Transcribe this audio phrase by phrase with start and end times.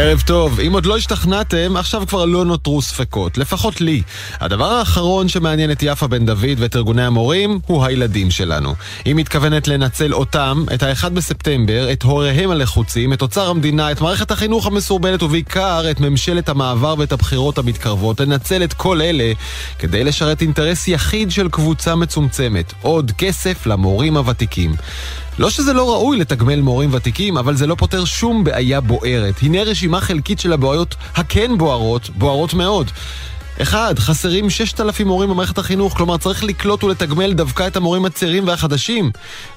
[0.00, 4.02] ערב טוב, אם עוד לא השתכנעתם, עכשיו כבר לא נותרו ספקות, לפחות לי.
[4.40, 8.74] הדבר האחרון שמעניין את יפה בן דוד ואת ארגוני המורים, הוא הילדים שלנו.
[9.04, 14.30] היא מתכוונת לנצל אותם, את ה-1 בספטמבר, את הוריהם הלחוצים, את אוצר המדינה, את מערכת
[14.30, 19.32] החינוך המסורבלת, ובעיקר את ממשלת המעבר ואת הבחירות המתקרבות, לנצל את כל אלה
[19.78, 24.74] כדי לשרת אינטרס יחיד של קבוצה מצומצמת, עוד כסף למורים הוותיקים.
[25.38, 29.34] לא שזה לא ראוי לתגמל מורים ותיקים, אבל זה לא פותר שום בעיה בוערת.
[29.42, 32.90] הנה רשימה חלקית של הבעיות הכן בוערות, בוערות מאוד.
[33.62, 39.10] אחד, חסרים 6,000 מורים במערכת החינוך, כלומר צריך לקלוט ולתגמל דווקא את המורים הצעירים והחדשים,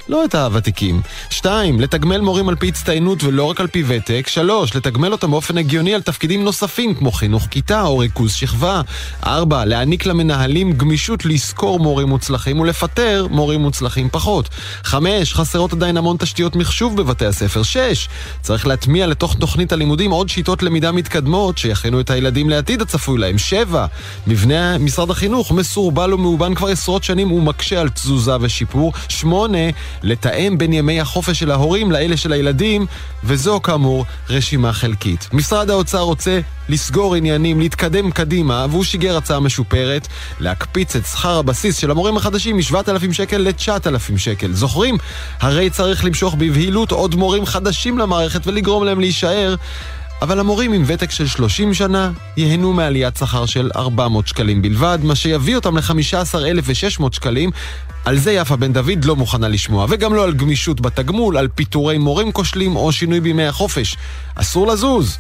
[0.10, 1.02] לא את הוותיקים.
[1.30, 4.28] שתיים, לתגמל מורים על פי הצטיינות ולא רק על פי ותק.
[4.28, 8.82] שלוש, לתגמל אותם באופן הגיוני על תפקידים נוספים, כמו חינוך כיתה או ריכוז שכבה.
[9.26, 14.50] ארבע, להעניק למנהלים גמישות לשכור מורים מוצלחים ולפטר מורים מוצלחים פחות.
[14.84, 17.64] חמש, חסרות עדיין המון תשתיות מחשוב בבתי הספר.
[17.64, 18.10] שש,
[18.42, 23.38] צריך להטמיע לתוך תוכנית הלימודים עוד שיטות למידה מתקדמות שיכינו את הילדים לעתיד הצפוי להם.
[23.38, 23.86] שבע,
[24.28, 28.94] מבנה משרד החינוך מסורבל ומאובן כבר עשרות שנים ומקשה על תזוזה ושיפור.
[29.10, 29.58] שמונה,
[30.04, 32.86] לתאם בין ימי החופש של ההורים לאלה של הילדים,
[33.24, 35.30] וזו כאמור רשימה חלקית.
[35.34, 36.40] משרד האוצר רוצה
[36.70, 40.08] לסגור עניינים, להתקדם קדימה, והוא שיגר הצעה משופרת,
[40.40, 44.54] להקפיץ את שכר הבסיס של המורים החדשים מ-7,000 שקל ל-9,000 שקל.
[44.54, 44.98] זוכרים?
[45.40, 49.56] הרי צריך למשוך בבהילות עוד מורים חדשים למערכת ולגרום להם להישאר.
[50.22, 55.16] אבל המורים עם ותק של 30 שנה ייהנו מעליית שכר של 400 שקלים בלבד, מה
[55.16, 57.50] שיביא אותם ל-15,600 שקלים.
[58.06, 61.98] על זה יפה בן דוד לא מוכנה לשמוע, וגם לא על גמישות בתגמול, על פיטורי
[61.98, 63.98] מורים כושלים או שינוי בימי החופש.
[64.36, 65.18] אסור לזוז.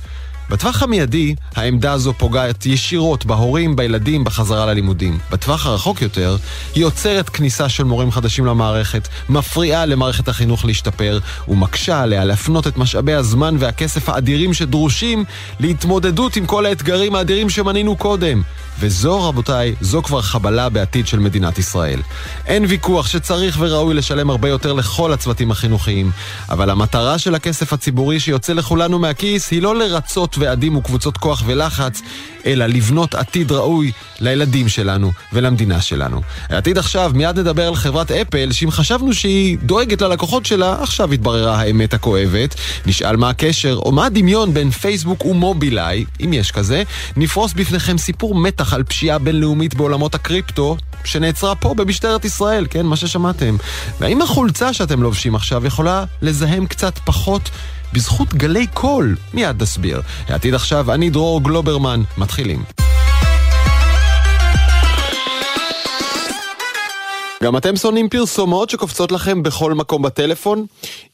[0.50, 5.20] בטווח המיידי, העמדה הזו פוגעת ישירות בהורים, בילדים, בחזרה ללימודים.
[5.32, 6.38] בטווח הרחוק יותר,
[6.76, 12.78] היא עוצרת כניסה של מורים חדשים למערכת, מפריעה למערכת החינוך להשתפר, ומקשה עליה להפנות את
[12.78, 15.26] משאבי הזמן והכסף האדירים שדרושים
[15.60, 18.42] להתמודדות עם כל האתגרים האדירים שמנינו קודם.
[18.80, 22.00] וזו, רבותיי, זו כבר חבלה בעתיד של מדינת ישראל.
[22.48, 26.12] אין ויכוח שצריך וראוי לשלם הרבה יותר לכל הצוותים החינוכיים,
[26.50, 32.02] אבל המטרה של הכסף הציבורי שיוצא לכולנו מהכיס היא לא לרצות ועדים וקבוצות כוח ולחץ,
[32.46, 36.22] אלא לבנות עתיד ראוי לילדים שלנו ולמדינה שלנו.
[36.50, 41.60] העתיד עכשיו, מיד נדבר על חברת אפל, שאם חשבנו שהיא דואגת ללקוחות שלה, עכשיו התבררה
[41.60, 42.56] האמת הכואבת.
[42.86, 46.84] נשאל מה הקשר, או מה הדמיון בין פייסבוק ומובילאיי, אם יש כזה.
[47.18, 52.96] נפרוס בפניכם סיפור מתח על פשיעה בינלאומית בעולמות הקריפטו, שנעצרה פה במשטרת ישראל, כן, מה
[52.96, 53.56] ששמעתם.
[54.00, 57.50] והאם החולצה שאתם לובשים עכשיו יכולה לזהם קצת פחות
[57.94, 59.16] בזכות גלי קול?
[59.34, 60.02] מיד נסביר.
[60.28, 62.02] העתיד עכשיו, אני דרור גלוברמן.
[62.18, 62.64] מתחילים.
[67.44, 70.66] גם אתם שונאים פרסומות שקופצות לכם בכל מקום בטלפון?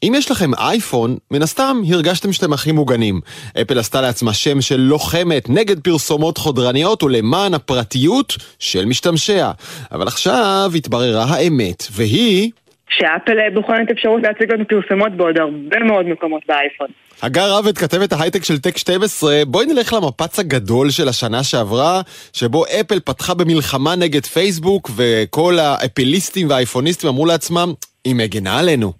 [0.02, 3.20] אם יש לכם אייפון, מן הסתם הרגשתם שאתם הכי מוגנים.
[3.62, 9.52] אפל עשתה לעצמה שם של לוחמת נגד פרסומות חודרניות ולמען הפרטיות של משתמשיה.
[9.92, 12.50] אבל עכשיו התבררה האמת, והיא...
[12.88, 16.88] שאפל בוחנת אפשרות להציג לנו פרסומות בעוד הרבה מאוד מקומות באייפון.
[17.22, 22.00] הגר רבת, כתבת ההייטק של טק 12, בואי נלך למפץ הגדול של השנה שעברה,
[22.32, 27.68] שבו אפל פתחה במלחמה נגד פייסבוק, וכל האפליסטים והאייפוניסטים אמרו לעצמם,
[28.04, 28.92] היא מגנה עלינו.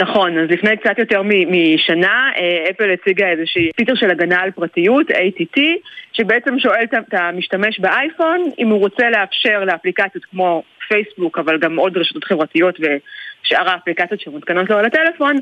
[0.00, 5.10] נכון, אז לפני קצת יותר משנה, אה, אפל הציגה איזושהי פיצר של הגנה על פרטיות,
[5.10, 5.60] ATT,
[6.12, 11.96] שבעצם שואל את המשתמש באייפון אם הוא רוצה לאפשר לאפליקציות כמו פייסבוק, אבל גם עוד
[11.96, 12.80] רשתות חברתיות
[13.46, 15.36] ושאר האפליקציות שמותקנות לו על הטלפון,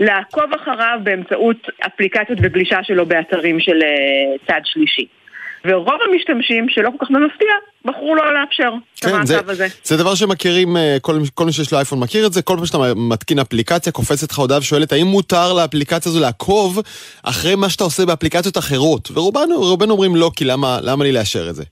[0.00, 5.06] לעקוב אחריו באמצעות אפליקציות וגלישה שלו באתרים של uh, צד שלישי.
[5.64, 7.48] ורוב המשתמשים, שלא כל כך במפתיע,
[7.84, 9.66] בחרו לא לאפשר כן, את המעקב הזה.
[9.84, 12.66] זה דבר שמכירים, אה, כל, כל מי שיש לו אייפון מכיר את זה, כל פעם
[12.66, 16.80] שאתה מתקין אפליקציה, קופצת לך הודעה ושואלת האם מותר לאפליקציה הזו לעקוב
[17.22, 19.10] אחרי מה שאתה עושה באפליקציות אחרות.
[19.14, 21.64] ורובנו אומרים לא, כי למה, למה לי לאשר את זה?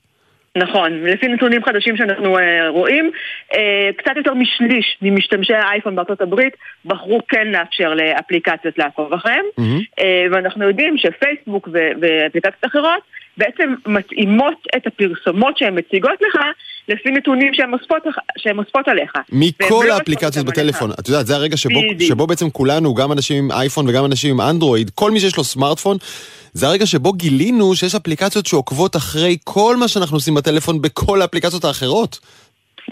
[0.55, 3.11] נכון, לפי נתונים חדשים שאנחנו uh, רואים,
[3.53, 3.57] uh,
[3.97, 6.53] קצת יותר משליש ממשתמשי האייפון בארצות הברית
[6.85, 10.01] בחרו כן לאפשר לאפליקציות לעקוב אחריהם, mm-hmm.
[10.01, 11.69] uh, ואנחנו יודעים שפייסבוק
[12.01, 13.01] ואפליקציות אחרות
[13.37, 16.41] בעצם מתאימות את הפרסומות שהן מציגות לך
[16.89, 17.73] לפי נתונים שהן
[18.59, 19.11] אוספות, עליך.
[19.31, 20.91] מכל לא האפליקציות בטלפון.
[20.91, 24.49] את יודעת, זה הרגע שבו, שבו בעצם כולנו, גם אנשים עם אייפון וגם אנשים עם
[24.49, 25.97] אנדרואיד, כל מי שיש לו סמארטפון,
[26.53, 31.65] זה הרגע שבו גילינו שיש אפליקציות שעוקבות אחרי כל מה שאנחנו עושים בטלפון בכל האפליקציות
[31.65, 32.19] האחרות.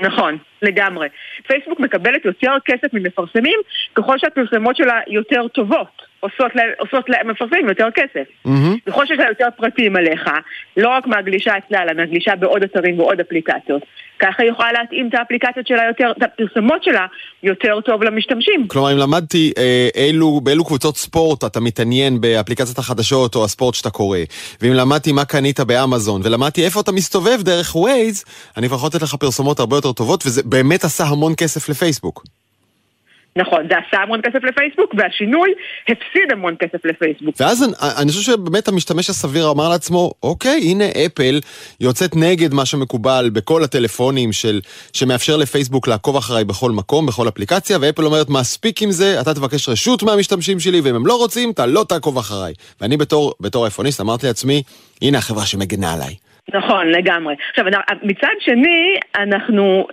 [0.02, 1.08] נכון, לגמרי.
[1.48, 3.60] פייסבוק מקבלת יותר כסף ממפרסמים
[3.96, 6.14] ככל שהפרסמות שלה יותר טובות.
[6.20, 8.28] עושות, עושות למפרסמים יותר כסף.
[8.48, 8.90] Mm-hmm.
[8.92, 10.30] ככל שיש לה יותר פרטים עליך,
[10.78, 13.84] לא רק מהגלישה אצלה, אלא מהגלישה בעוד אתרים ועוד אפליקציות.
[14.20, 17.06] ככה היא יכולה להתאים את האפליקציות שלה יותר, את הפרסומות שלה
[17.44, 18.68] יותר טוב למשתמשים.
[18.68, 23.90] כלומר, אם למדתי אה, אילו, באילו קבוצות ספורט אתה מתעניין באפליקציית החדשות או הספורט שאתה
[23.90, 24.18] קורא,
[24.62, 28.24] ואם למדתי מה קנית באמזון, ולמדתי איפה אתה מסתובב דרך ווייז,
[28.58, 32.24] אני יכול לתת לך פרסומות הרבה יותר טובות, וזה באמת עשה המון כסף לפייסבוק.
[33.36, 35.54] נכון, זה עשה המון כסף לפייסבוק, והשינוי
[35.90, 37.36] הפסיד המון כסף לפייסבוק.
[37.40, 41.40] ואז אני, אני חושב שבאמת המשתמש הסביר אמר לעצמו, אוקיי, הנה אפל
[41.82, 44.60] יוצאת נגד מה שמקובל בכל הטלפונים של,
[44.94, 49.70] שמאפשר לפייסבוק לעקוב אחריי בכל מקום, בכל אפליקציה, ואפל אומרת, מספיק עם זה, אתה תבקש
[49.70, 52.54] רשות מהמשתמשים שלי, ואם הם לא רוצים, אתה לא תעקוב אחריי.
[52.82, 54.64] ואני בתור, בתור אייפוניסט אמרתי לעצמי,
[55.02, 56.16] הנה החברה שמגנה עליי.
[56.54, 57.36] נכון, לגמרי.
[57.50, 57.66] עכשיו,
[58.04, 59.88] מצד שני, אנחנו...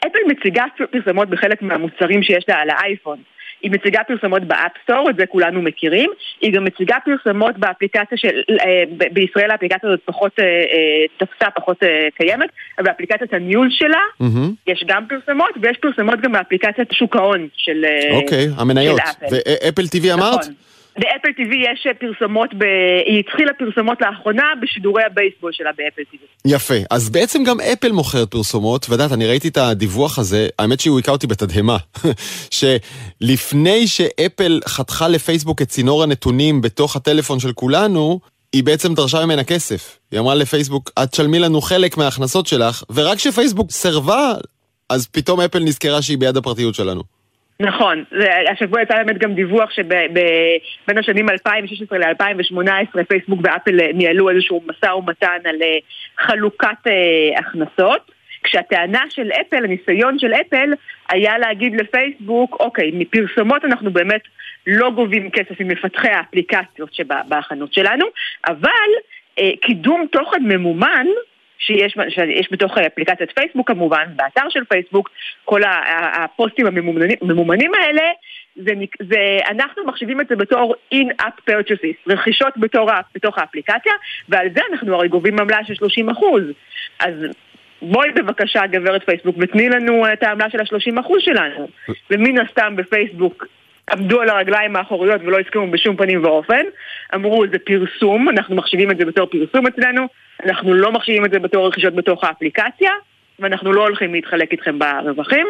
[0.00, 3.18] אפל מציגה פרסומות בחלק מהמוצרים שיש לה על האייפון.
[3.62, 6.10] היא מציגה פרסומות ב App Store, את זה כולנו מכירים.
[6.40, 8.40] היא גם מציגה פרסומות באפליקציה של...
[8.60, 11.82] אה, בישראל האפליקציה הזאת פחות אה, אה, תפסה, פחות
[12.14, 14.50] קיימת, אבל באפליקציית הניהול שלה mm-hmm.
[14.66, 19.00] יש גם פרסומות, ויש פרסומות גם באפליקציית שוק ההון של, אוקיי, המניות.
[19.20, 19.34] של אפל.
[19.64, 20.40] ואפל TV אמרת?
[20.40, 20.67] נכון.
[20.98, 22.64] באפל TV יש פרסומות, ב...
[23.06, 26.18] היא התחילה פרסומות לאחרונה בשידורי הבייסבול שלה באפל TV.
[26.44, 30.98] יפה, אז בעצם גם אפל מוכרת פרסומות, ואת אני ראיתי את הדיווח הזה, האמת שהוא
[30.98, 31.76] היכה אותי בתדהמה,
[32.58, 38.20] שלפני שאפל חתכה לפייסבוק את צינור הנתונים בתוך הטלפון של כולנו,
[38.52, 39.98] היא בעצם דרשה ממנה כסף.
[40.10, 44.34] היא אמרה לפייסבוק, את תשלמי לנו חלק מההכנסות שלך, ורק כשפייסבוק סירבה,
[44.88, 47.17] אז פתאום אפל נזכרה שהיא ביד הפרטיות שלנו.
[47.62, 48.04] נכון,
[48.52, 55.38] השבוע יצא באמת גם דיווח שבין השנים 2016 ל-2018 פייסבוק ואפל ניהלו איזשהו משא ומתן
[55.44, 55.78] על אה,
[56.18, 58.18] חלוקת אה, הכנסות.
[58.44, 60.72] כשהטענה של אפל, הניסיון של אפל
[61.10, 64.20] היה להגיד לפייסבוק, אוקיי, מפרסומות אנחנו באמת
[64.66, 68.06] לא גובים כסף ממפתחי האפליקציות שבהכנות שלנו,
[68.46, 68.88] אבל
[69.38, 71.06] אה, קידום תוכן ממומן
[71.58, 75.10] שיש, שיש בתוך אפליקציית פייסבוק כמובן, באתר של פייסבוק,
[75.44, 75.60] כל
[76.12, 78.02] הפוסטים הממומנים, הממומנים האלה,
[78.56, 78.72] זה,
[79.02, 83.92] זה, אנחנו מחשיבים את זה בתור in-app purchases, רכישות בתור, בתוך האפליקציה,
[84.28, 86.42] ועל זה אנחנו הרי גובים עמלה של 30 אחוז.
[87.00, 87.14] אז
[87.82, 91.68] בואי בבקשה גברת פייסבוק ותני לנו את העמלה של ה-30 אחוז שלנו.
[92.10, 93.46] ומן הסתם בפייסבוק
[93.92, 96.62] עמדו על הרגליים האחוריות ולא הסכימו בשום פנים ואופן.
[97.14, 100.06] אמרו זה פרסום, אנחנו מחשיבים את זה בתור פרסום אצלנו,
[100.44, 102.90] אנחנו לא מחשיבים את זה בתור רכישות בתוך האפליקציה.
[103.40, 105.46] ואנחנו לא הולכים להתחלק איתכם ברווחים.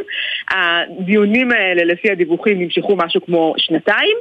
[0.50, 4.16] הדיונים האלה, לפי הדיווחים, נמשכו משהו כמו שנתיים,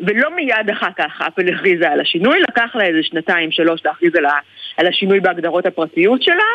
[0.00, 4.12] ולא מיד אחר כך אפל הכריזה על השינוי, לקח לה איזה שנתיים, שלוש להכריז
[4.76, 6.50] על השינוי בהגדרות הפרטיות שלה,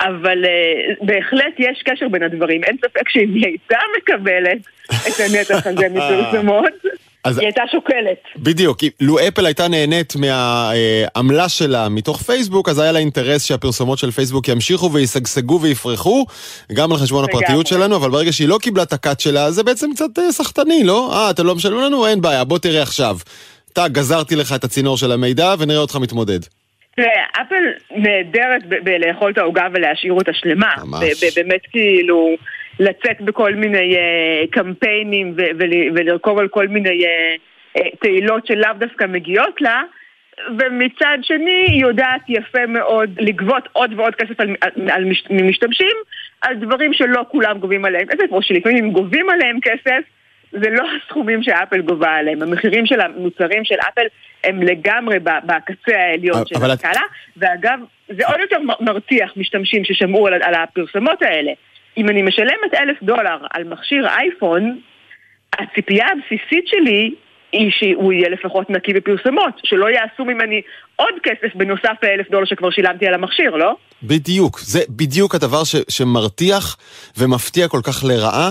[0.00, 2.64] אבל uh, בהחלט יש קשר בין הדברים.
[2.64, 4.58] אין ספק שאם היא הייתה מקבלת
[4.90, 6.72] את הנתח הזה מפרסומות,
[7.24, 7.38] אז...
[7.38, 8.22] היא הייתה שוקלת.
[8.36, 14.10] בדיוק, לו אפל הייתה נהנית מהעמלה שלה מתוך פייסבוק, אז היה לה אינטרס שהפרסומות של
[14.10, 16.26] פייסבוק ימשיכו וישגשגו ויפרחו,
[16.72, 19.90] גם על חשבון הפרטיות שלנו, אבל ברגע שהיא לא קיבלה את הקאט שלה, זה בעצם
[19.94, 21.12] קצת אה, סחטני, לא?
[21.12, 22.06] אה, אתם לא משלמים לנו?
[22.06, 23.18] אין בעיה, בוא תראה עכשיו.
[23.72, 26.40] טאק, גזרתי לך את הצינור של המידע ונראה אותך מתמודד.
[26.98, 30.72] תראה, אפל נהדרת בלאכול את העוגה ולהשאיר אותה שלמה.
[30.84, 31.36] ממש.
[31.36, 32.36] באמת כאילו
[32.80, 35.34] לצאת בכל מיני uh, קמפיינים
[35.94, 39.82] ולרכוב על כל מיני uh, תהילות שלאו דווקא מגיעות לה.
[40.58, 45.96] ומצד שני היא יודעת יפה מאוד לגבות עוד ועוד כסף על, על, על מש, ממשתמשים
[46.40, 50.00] על דברים שלא כולם גובים עליהם כסף, או שלפעמים גובים עליהם כסף
[50.52, 52.42] זה לא הסכומים שאפל גובה עליהם.
[52.42, 54.06] המחירים של המוצרים של אפל
[54.44, 57.00] הם לגמרי בקצה העליון של הסקאלה,
[57.36, 57.78] ואגב,
[58.08, 61.52] זה עוד יותר מרתיח משתמשים ששמעו על, על הפרסומות האלה.
[61.96, 64.80] אם אני משלמת אלף דולר על מכשיר אייפון,
[65.58, 67.14] הציפייה הבסיסית שלי
[67.52, 70.60] היא שהוא יהיה לפחות נקי בפרסומות, שלא יעשו ממני
[70.96, 73.76] עוד כסף בנוסף לאלף דולר שכבר שילמתי על המכשיר, לא?
[74.02, 76.76] בדיוק, זה בדיוק הדבר ש, שמרתיח
[77.18, 78.50] ומפתיע כל כך לרעה.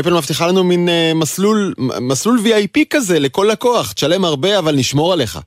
[0.00, 5.12] אפל מבטיחה לנו מין uh, מסלול, מסלול VIP כזה לכל לקוח, תשלם הרבה אבל נשמור
[5.12, 5.38] עליך.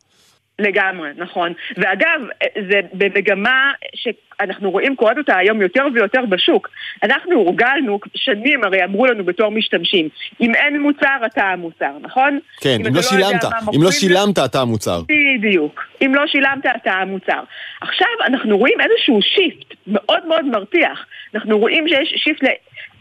[0.60, 1.54] לגמרי, נכון.
[1.78, 2.22] ואגב,
[2.70, 6.70] זה במגמה שאנחנו רואים קוראת אותה היום יותר ויותר בשוק.
[7.04, 10.10] אנחנו הורגלנו, שנים הרי אמרו לנו בתור משתמשים,
[10.42, 12.40] אם אין מוצר אתה המוצר, נכון?
[12.62, 13.44] כן, אם, אם לא, לא שילמת,
[13.76, 15.02] אם לא שילמת אתה המוצר.
[15.38, 15.84] בדיוק.
[16.06, 17.44] אם לא שילמת אתה המוצר.
[17.82, 21.06] עכשיו אנחנו רואים איזשהו shift מאוד מאוד מרתיח.
[21.36, 22.48] אנחנו רואים שיש shift ל...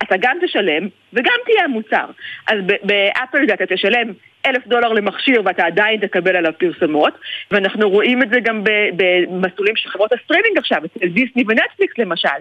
[0.03, 2.07] אתה גם תשלם וגם תהיה המוצר.
[2.47, 4.13] אז באפל אתה תשלם
[4.49, 7.15] אלף דולר למכשיר ואתה עדיין תקבל עליו פרסומות
[7.51, 8.65] ואנחנו רואים את זה גם
[8.97, 12.39] במסלולים של חברות הסטרימינג עכשיו, אצל דיסני ונטפליקס למשל.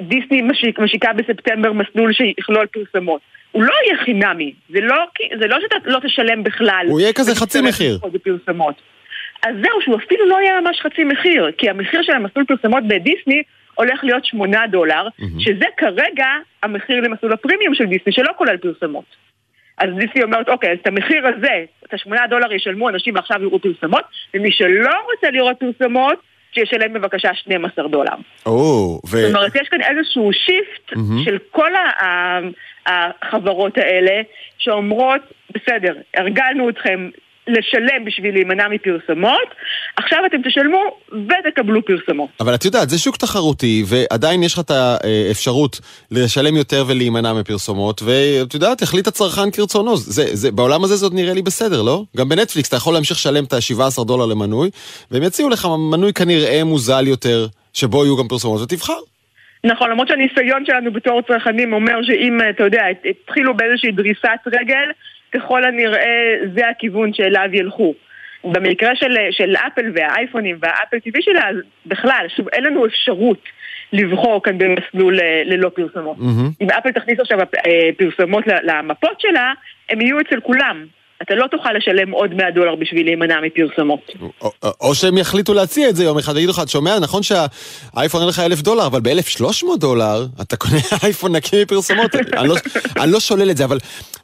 [0.00, 3.20] דיסני משיק, משיקה בספטמבר מסלול שיכלול פרסומות.
[3.52, 4.96] הוא לא יהיה חינמי, זה לא,
[5.40, 6.86] זה לא שאתה לא תשלם בכלל.
[6.88, 7.98] הוא יהיה כזה חצי מחיר.
[8.12, 8.74] בפרסומות.
[9.42, 13.42] אז זהו, שהוא אפילו לא יהיה ממש חצי מחיר, כי המחיר של המסלול פרסומות בדיסני
[13.74, 15.24] הולך להיות 8 דולר, mm-hmm.
[15.38, 16.26] שזה כרגע
[16.62, 19.27] המחיר למסלול הפרימיום של דיסני, שלא כולל פרסומות.
[19.78, 23.58] אז דיסני אומרת, אוקיי, אז את המחיר הזה, את ה-8 דולר ישלמו אנשים ועכשיו יראו
[23.58, 24.04] פרסומות,
[24.34, 26.18] ומי שלא רוצה לראות פרסומות,
[26.52, 28.14] שישלם בבקשה 12 דולר.
[28.46, 29.16] או, ו...
[29.16, 31.24] זאת אומרת, יש כאן איזשהו שיפט mm-hmm.
[31.24, 31.72] של כל
[32.86, 34.22] החברות האלה,
[34.58, 35.20] שאומרות,
[35.50, 37.08] בסדר, הרגלנו אתכם
[37.48, 39.48] לשלם בשביל להימנע מפרסומות,
[39.96, 42.28] עכשיו אתם תשלמו ותקבלו פרסומות.
[42.40, 48.02] אבל את יודעת, זה שוק תחרותי, ועדיין יש לך את האפשרות לשלם יותר ולהימנע מפרסומות,
[48.02, 49.96] ואת יודעת, החליט הצרכן כרצונו.
[49.96, 52.02] זה, זה, בעולם הזה זאת נראה לי בסדר, לא?
[52.16, 54.70] גם בנטפליקס אתה יכול להמשיך לשלם את ה-17 דולר למנוי,
[55.10, 58.98] והם יציעו לך מנוי כנראה מוזל יותר, שבו יהיו גם פרסומות, ותבחר.
[59.64, 64.90] נכון, למרות שהניסיון שלנו בתור צרכנים אומר שאם, אתה יודע, התחילו באיזושהי דריסת רגל,
[65.34, 67.94] ככל הנראה זה הכיוון שאליו ילכו.
[68.44, 71.56] במקרה של, של אפל והאייפונים והאפל TV שלה, אז
[71.86, 73.38] בכלל, שוב, אין לנו אפשרות
[73.92, 76.16] לבחור כאן במסלול אה, ללא פרסומות.
[76.16, 76.62] Mm-hmm.
[76.64, 79.52] אם אפל תכניס עכשיו אה, פרסומות למפות שלה,
[79.88, 80.86] הם יהיו אצל כולם.
[81.22, 84.00] אתה לא תוכל לשלם עוד 100 דולר בשביל להימנע מפרסומות.
[84.20, 87.22] או, או, או שהם יחליטו להציע את זה יום אחד, ויגידו לך, אתה שומע, נכון
[87.22, 92.14] שהאייפון אין לך 1,000 דולר, אבל ב-1,300 דולר אתה קונה אייפון נקי מפרסומות.
[92.14, 92.54] אני, לא,
[92.96, 93.78] אני לא שולל את זה, אבל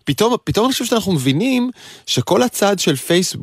[0.05, 1.71] פתאום, פתאום אני חושב שאנחנו מבינים
[2.07, 2.95] שכל הצעד של,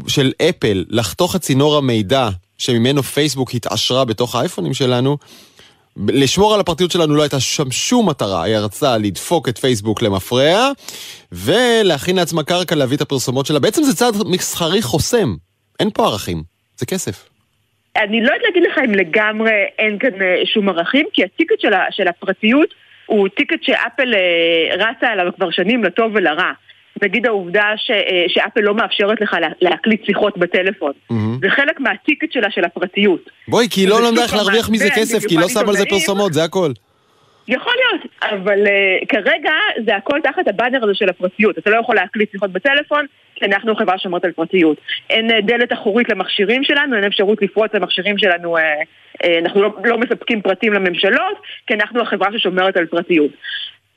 [0.08, 5.18] של אפל לחתוך את צינור המידע שממנו פייסבוק התעשרה בתוך האייפונים שלנו,
[6.08, 10.72] לשמור על הפרטיות שלנו לא הייתה שם שום מטרה, היא רצתה לדפוק את פייסבוק למפרע
[11.32, 13.60] ולהכין לעצמה קרקע להביא את הפרסומות שלה.
[13.60, 15.36] בעצם זה צעד מסחרי חוסם,
[15.80, 16.44] אין פה ערכים,
[16.78, 17.30] זה כסף.
[17.96, 21.72] אני לא יודעת להגיד לך אם לגמרי אין כאן אה, שום ערכים, כי הטיקט של,
[21.92, 22.74] של הפרטיות
[23.06, 26.52] הוא ticket שאפל אה, רצה עליו כבר שנים לטוב ולרע.
[27.04, 30.92] נגיד העובדה ש, אה, שאפל לא מאפשרת לך להקליט שיחות בטלפון.
[30.92, 31.16] Mm-hmm.
[31.42, 33.30] זה חלק מה ticket שלה של הפרטיות.
[33.48, 35.86] בואי, כי היא לא למדה איך להרוויח מזה כסף, כי היא לא שמה על זה
[35.86, 36.72] פרסומות, זה הכל.
[37.48, 39.52] יכול להיות, אבל uh, כרגע
[39.86, 41.58] זה הכל תחת ה banner הזה של הפרטיות.
[41.58, 43.06] אתה לא יכול להקליט שיחות בטלפון,
[43.36, 44.78] כי אנחנו חברה ששומרת על פרטיות.
[45.10, 49.70] אין uh, דלת אחורית למכשירים שלנו, אין אפשרות לפרוץ למכשירים שלנו, uh, uh, אנחנו לא,
[49.86, 53.32] לא מספקים פרטים לממשלות, כי אנחנו החברה ששומרת על פרטיות.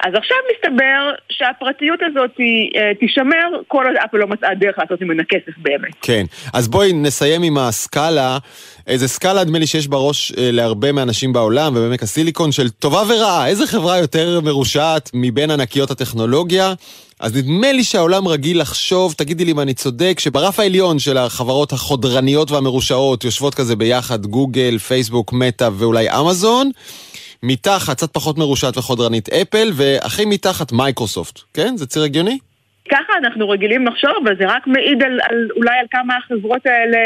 [0.04, 2.30] אז עכשיו מסתבר שהפרטיות הזאת
[2.76, 5.94] אה, תישמר כל עוד אפל לא מצאה דרך לעשות ממנה כסף באמת.
[6.02, 8.38] כן, אז בואי נסיים עם הסקאלה.
[8.87, 13.49] איזה סקאלה נדמה לי שיש בראש אה, להרבה מהאנשים בעולם ובעמק הסיליקון של טובה ורעה.
[13.49, 16.75] איזה חברה יותר מרושעת מבין ענקיות הטכנולוגיה?
[17.20, 21.73] אז נדמה לי שהעולם רגיל לחשוב, תגידי לי אם אני צודק, שברף העליון של החברות
[21.73, 26.70] החודרניות והמרושעות יושבות כזה ביחד גוגל, פייסבוק, מטא ואולי אמזון.
[27.44, 31.76] מתחת, קצת פחות מרושעת וחודרנית אפל, והכי מתחת מייקרוסופט, כן?
[31.76, 32.38] זה ציר הגיוני?
[32.90, 36.98] ככה אנחנו רגילים לחשוב, אבל זה רק מעיד על, על אולי על כמה החברות האלה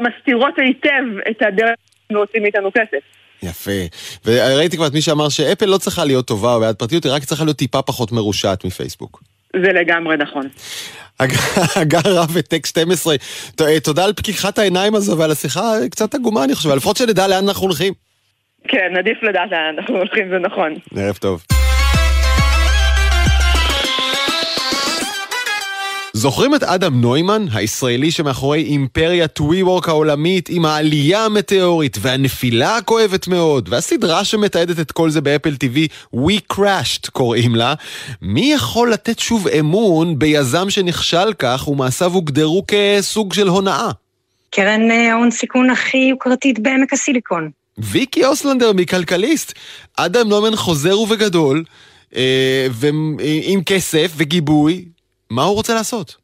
[0.00, 1.76] מסתירות היטב את הדרך
[2.10, 3.02] ועושים מאיתנו כסף.
[3.42, 3.80] יפה.
[4.24, 7.24] וראיתי כבר את מי שאמר שאפל לא צריכה להיות טובה או בעד פרטיות, היא רק
[7.24, 9.22] צריכה להיות טיפה פחות מרושעת מפייסבוק.
[9.52, 10.48] זה לגמרי נכון.
[11.76, 13.16] הגר רבט, טק 12,
[13.82, 17.66] תודה על פקיחת העיניים הזו ועל השיחה קצת עגומה אני חושב, לפחות שנדע לאן אנחנו
[17.66, 18.09] הולכים.
[18.70, 20.74] כן, עדיף לדעת לאן אנחנו הולכים, זה נכון.
[20.96, 21.42] ערב טוב.
[26.12, 33.68] זוכרים את אדם נוימן, הישראלי שמאחורי אימפריית ווי-וורק העולמית עם העלייה המטאורית והנפילה הכואבת מאוד,
[33.68, 37.74] והסדרה שמתעדת את כל זה באפל TV, We Crashed קוראים לה,
[38.22, 43.88] מי יכול לתת שוב אמון ביזם שנכשל כך ומעשיו הוגדרו כסוג של הונאה?
[44.50, 47.59] קרן אה, ההון סיכון הכי יוקרתית בעמק הסיליקון.
[47.84, 49.52] ויקי אוסלנדר מכלכליסט.
[49.96, 51.64] אדם נומן חוזר ובגדול,
[52.16, 54.84] אה, ועם כסף וגיבוי,
[55.30, 56.16] מה הוא רוצה לעשות?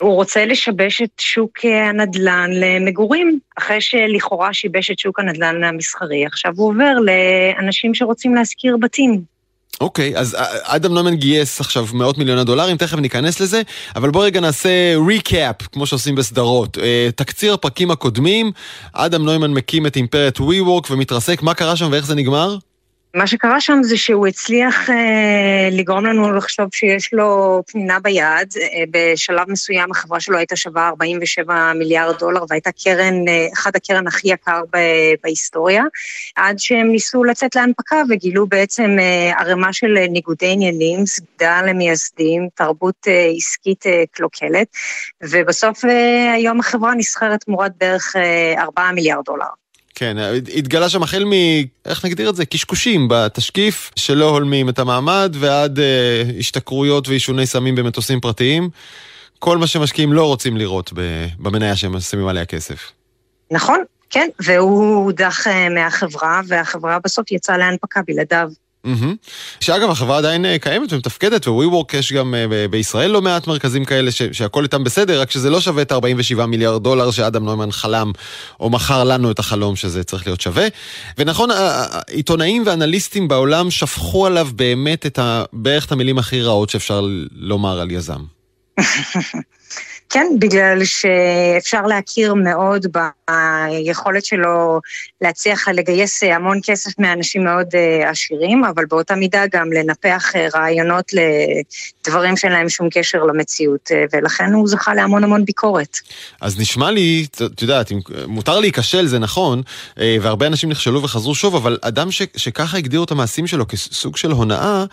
[0.00, 6.52] הוא רוצה לשבש את שוק הנדל"ן למגורים, אחרי שלכאורה שיבש את שוק הנדל"ן המסחרי, עכשיו
[6.56, 9.33] הוא עובר לאנשים שרוצים להשכיר בתים.
[9.80, 13.62] אוקיי, okay, אז אה, אדם נומן גייס עכשיו מאות מיליוני דולרים, תכף ניכנס לזה,
[13.96, 16.78] אבל בואו רגע נעשה ריקאפ, כמו שעושים בסדרות.
[16.78, 18.52] אה, תקציר הפרקים הקודמים,
[18.92, 22.56] אדם נוימן מקים את אימפריית וורק ומתרסק, מה קרה שם ואיך זה נגמר?
[23.14, 28.48] מה שקרה שם זה שהוא הצליח אה, לגרום לנו לחשוב שיש לו פנינה ביד.
[28.60, 34.06] אה, בשלב מסוים החברה שלו הייתה שווה 47 מיליארד דולר והייתה קרן, אה, אחד הקרן
[34.06, 34.78] הכי יקר ב,
[35.22, 35.82] בהיסטוריה,
[36.36, 43.08] עד שהם ניסו לצאת להנפקה וגילו בעצם אה, ערימה של ניגודי עניינים, סגדה למייסדים, תרבות
[43.08, 44.66] אה, עסקית אה, קלוקלת,
[45.22, 49.63] ובסוף אה, היום החברה נסחרת תמורת בערך אה, 4 מיליארד דולר.
[49.94, 50.16] כן,
[50.54, 51.32] התגלה שם החל מ...
[51.84, 52.46] איך נגדיר את זה?
[52.46, 58.70] קשקושים בתשקיף שלא הולמים את המעמד ועד אה, השתכרויות ועישוני סמים במטוסים פרטיים.
[59.38, 60.92] כל מה שמשקיעים לא רוצים לראות
[61.38, 62.92] במניה שהם שמים עליה כסף.
[63.50, 68.50] נכון, כן, והוא הודח מהחברה, והחברה בסוף יצאה להנפקה בלעדיו.
[69.60, 74.10] שאגב, החברה עדיין אה, קיימת ומתפקדת, ו-WeWork יש גם uh, בישראל לא מעט מרכזים כאלה
[74.12, 78.12] ש- שהכל איתם בסדר, רק שזה לא שווה את 47 מיליארד דולר שאדם נוימן חלם,
[78.60, 80.66] או מכר לנו את החלום שזה צריך להיות שווה.
[81.18, 81.48] ונכון,
[82.10, 87.80] עיתונאים ואנליסטים בעולם שפכו עליו באמת את ה- בערך את המילים הכי רעות שאפשר לומר
[87.80, 88.20] על יזם.
[90.10, 94.80] כן, בגלל שאפשר להכיר מאוד ביכולת שלו
[95.20, 101.12] להצליח לגייס המון כסף מאנשים מאוד אה, עשירים, אבל באותה מידה גם לנפח אה, רעיונות
[101.12, 105.98] לדברים שאין להם שום קשר למציאות, אה, ולכן הוא זכה להמון המון ביקורת.
[106.40, 107.92] אז נשמע לי, את יודעת,
[108.26, 109.62] מותר להיכשל, זה נכון,
[109.96, 114.30] והרבה אנשים נכשלו וחזרו שוב, אבל אדם ש, שככה הגדירו את המעשים שלו כסוג של
[114.30, 114.84] הונאה,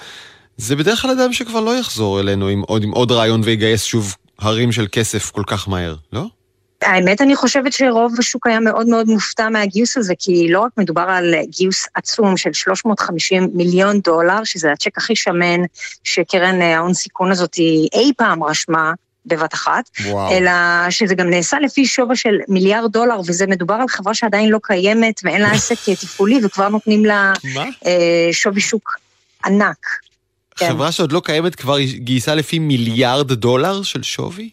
[0.58, 4.16] זה בדרך כלל אדם שכבר לא יחזור אלינו עם עוד, עם עוד רעיון ויגייס שוב
[4.42, 6.26] הרים של כסף כל כך מהר, לא?
[6.82, 11.06] האמת, אני חושבת שרוב השוק היה מאוד מאוד מופתע מהגיוס הזה, כי לא רק מדובר
[11.08, 15.62] על גיוס עצום של 350 מיליון דולר, שזה הצ'ק הכי שמן
[16.04, 17.58] שקרן ההון סיכון הזאת
[17.94, 18.94] אי פעם רשמה,
[19.26, 20.32] בבת אחת, וואו.
[20.32, 20.52] אלא
[20.90, 25.22] שזה גם נעשה לפי שובה של מיליארד דולר, וזה מדובר על חברה שעדיין לא קיימת
[25.24, 27.34] ואין לה עסק תפעולי, וכבר נותנים לה
[27.86, 28.98] אה, שווי שוק
[29.46, 29.88] ענק.
[30.62, 30.70] כן.
[30.70, 34.50] חברה שעוד לא קיימת כבר גייסה לפי מיליארד דולר של שווי?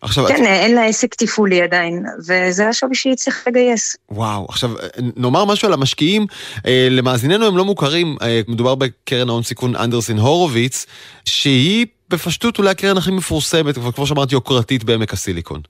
[0.00, 0.26] עכשיו...
[0.28, 0.40] כן, את...
[0.40, 3.96] אין לה עסק תפעולי עדיין, וזה השווי שהיא צריכה לגייס.
[4.10, 4.70] וואו, עכשיו
[5.16, 6.26] נאמר משהו על המשקיעים,
[6.66, 10.86] אה, למאזיננו הם לא מוכרים, אה, מדובר בקרן ההון סיכון אנדרסין הורוביץ,
[11.24, 15.60] שהיא בפשטות אולי הקרן הכי מפורסמת, כמו שאמרתי, יוקרתית בעמק הסיליקון.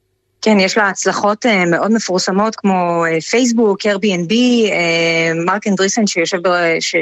[0.46, 4.32] כן, יש לה הצלחות אה, מאוד מפורסמות כמו אה, פייסבוק, Airbnb,
[4.70, 6.38] אה, מרק אנדריסן שיושב,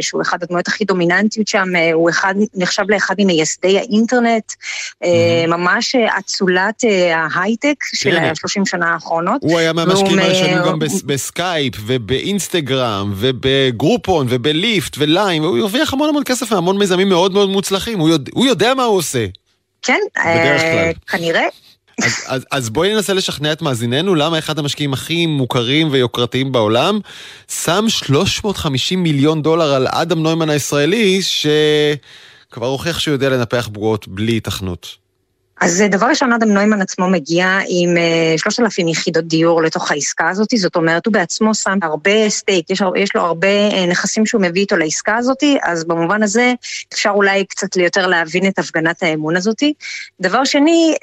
[0.01, 5.07] שהוא אחד הדמויות הכי דומיננטיות שם, הוא אחד, נחשב לאחד ממייסדי האינטרנט, mm-hmm.
[5.49, 6.85] ממש אצולת
[7.15, 8.25] ההייטק של כן.
[8.25, 9.43] ה-30 שנה האחרונות.
[9.43, 16.53] הוא היה מהמשקיעים הראשונים גם בסקייפ ובאינסטגרם ובגרופון ובליפט וליים, הוא הרוויח המון המון כסף
[16.53, 19.27] מהמון מיזמים מאוד מאוד מוצלחים, הוא יודע, הוא יודע מה הוא עושה.
[19.83, 20.01] כן.
[21.07, 21.47] כנראה.
[22.03, 26.99] אז, אז, אז בואי ננסה לשכנע את מאזיננו למה אחד המשקיעים הכי מוכרים ויוקרתיים בעולם
[27.49, 34.37] שם 350 מיליון דולר על אדם נוימן הישראלי, שכבר הוכיח שהוא יודע לנפח בועות בלי
[34.37, 35.04] התכנות.
[35.65, 37.97] אז אה, דבר ראשון, אדם נוימן עצמו מגיע עם
[38.37, 42.83] 3,000 אה, יחידות דיור לתוך העסקה הזאת, זאת אומרת, הוא בעצמו שם הרבה סטייק, יש,
[42.97, 46.53] יש לו הרבה אה, נכסים שהוא מביא איתו לעסקה הזאת, אז במובן הזה
[46.95, 49.63] אפשר אולי קצת יותר להבין את הפגנת האמון הזאת.
[50.21, 50.95] דבר שני,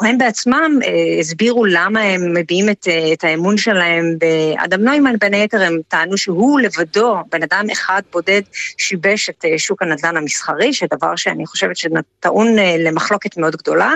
[0.00, 5.34] הם בעצמם אה, הסבירו למה הם מביעים את, אה, את האמון שלהם באדם נוימן, בין
[5.34, 8.42] היתר הם טענו שהוא לבדו, בן אדם אחד בודד,
[8.78, 13.94] שיבש את אה, שוק הנדל"ן המסחרי, שדבר שאני חושבת שטעון למחלוקת מאוד גדולה.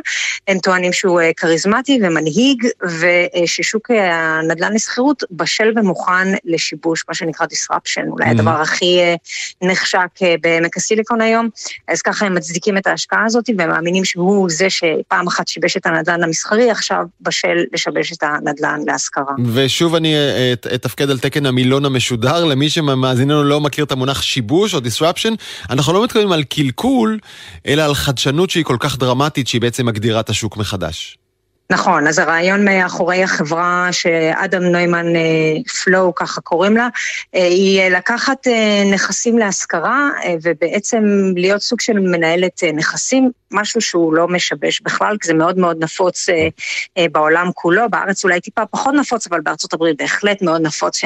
[0.49, 8.25] הם טוענים שהוא כריזמטי ומנהיג, וששוק הנדל"ן לשכירות בשל ומוכן לשיבוש, מה שנקרא disruption, אולי
[8.25, 8.31] mm-hmm.
[8.31, 9.01] הדבר הכי
[9.63, 10.09] נחשק
[10.41, 11.49] בעמק הסיליקון היום.
[11.89, 15.86] אז ככה הם מצדיקים את ההשקעה הזאת, והם מאמינים שהוא זה שפעם אחת שיבש את
[15.87, 19.35] הנדל"ן המסחרי, עכשיו בשל לשבש את הנדל"ן להשכרה.
[19.55, 24.75] ושוב אני אה, אתפקד על תקן המילון המשודר, למי שמאזיננו לא מכיר את המונח שיבוש
[24.75, 25.35] או disruption,
[25.70, 27.18] אנחנו לא מתכוונים על קלקול,
[27.66, 31.18] אלא על חדשנות שהיא כל כך דרמטית, שהיא בעצם מגדירה את השוק מחדש.
[31.71, 35.07] נכון, אז הרעיון מאחורי החברה שאדם נוימן
[35.85, 36.89] פלואו, ככה קוראים לה,
[37.35, 40.11] אה, היא לקחת אה, נכסים להשכרה
[40.43, 41.05] ובעצם
[41.37, 46.29] להיות סוג של מנהלת נכסים משהו שהוא לא משבש בכלל, כי זה מאוד מאוד נפוץ
[46.29, 46.49] אה,
[46.99, 51.01] אה, בעולם כולו, בארץ אולי טיפה פחות נפוץ, אבל בארצות הברית בהחלט מאוד נפוץ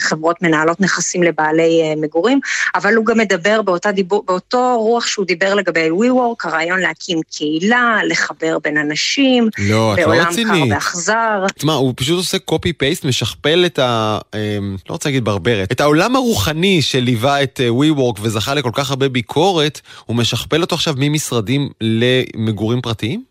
[0.00, 2.40] שחברות מנהלות נכסים לבעלי אה, מגורים,
[2.74, 7.98] אבל הוא גם מדבר באותה דיבור, באותו רוח שהוא דיבר לגבי WeWork, הרעיון להקים קהילה,
[8.04, 11.46] לחבר בין אנשים, לא, בעולם לא קר ואכזר.
[11.54, 14.18] תשמע, הוא פשוט עושה קופי פייסט, משכפל את ה...
[14.34, 18.90] אה, לא רוצה להגיד ברברת, את העולם הרוחני שליווה את אה, WeWork וזכה לכל כך
[18.90, 23.29] הרבה ביקורת, הוא משכפל אותו עכשיו ממשרדים למגורים פרטיים?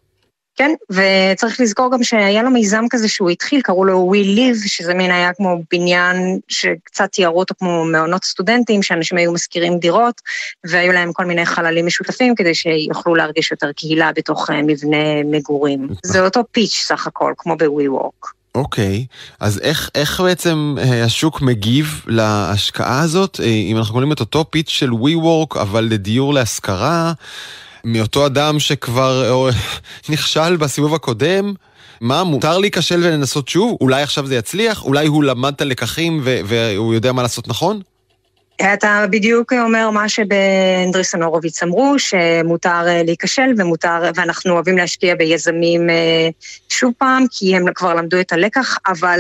[0.59, 4.93] כן, וצריך לזכור גם שהיה לו מיזם כזה שהוא התחיל, קראו לו We Live, שזה
[4.93, 10.21] מין היה כמו בניין שקצת תיארו אותו כמו מעונות סטודנטים, שאנשים היו משכירים דירות,
[10.65, 15.87] והיו להם כל מיני חללים משותפים כדי שיוכלו להרגיש יותר קהילה בתוך אה, מבנה מגורים.
[16.03, 18.27] זה אותו פיץ' סך הכל, כמו ב-WeWork.
[18.55, 19.35] אוקיי, okay.
[19.39, 23.39] אז איך, איך בעצם אה, השוק מגיב להשקעה הזאת?
[23.43, 27.13] אה, אם אנחנו קוראים את אותו פיץ' של WeWork, אבל לדיור להשכרה,
[27.83, 29.51] מאותו אדם שכבר אה,
[30.09, 31.53] נכשל בסיבוב הקודם,
[32.01, 33.77] מה, מותר להיכשל ולנסות שוב?
[33.81, 34.83] אולי עכשיו זה יצליח?
[34.83, 37.81] אולי הוא למד את הלקחים והוא יודע מה לעשות נכון?
[38.61, 45.89] אתה בדיוק אומר מה שבאנדריסון הורוביץ אמרו, שמותר אה, להיכשל ומותר, ואנחנו אוהבים להשקיע ביזמים
[45.89, 46.29] אה,
[46.69, 49.19] שוב פעם, כי הם כבר למדו את הלקח, אבל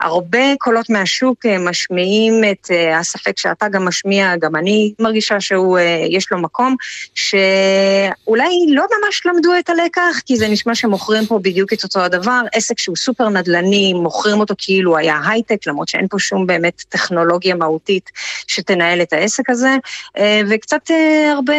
[0.00, 6.32] הרבה קולות מהשוק אה, משמיעים את הספק שאתה גם משמיע, גם אני מרגישה שהוא, יש
[6.32, 6.76] לו מקום,
[7.14, 12.40] שאולי לא ממש למדו את הלקח, כי זה נשמע שמוכרים פה בדיוק את אותו הדבר,
[12.52, 17.54] עסק שהוא סופר נדל"ני, מוכרים אותו כאילו היה הייטק, למרות שאין פה שום באמת טכנולוגיה
[17.54, 18.10] מהותית.
[18.70, 19.76] שתנהל את העסק הזה,
[20.18, 21.54] אה, וקצת אה, הרבה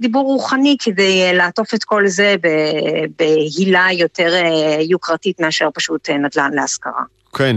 [0.00, 2.34] דיבור רוחני כדי אה, לעטוף את כל זה
[3.18, 4.32] בהילה יותר
[4.80, 7.02] יוקרתית מאשר פשוט נדל"ן להשכרה.
[7.36, 7.56] כן,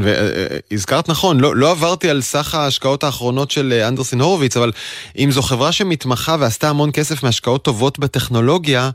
[0.72, 4.72] והזכרת נכון, לא, לא עברתי על סך ההשקעות האחרונות של אנדרסין הורוביץ, אבל
[5.18, 8.90] אם זו חברה שמתמחה ועשתה המון כסף מהשקעות טובות בטכנולוגיה,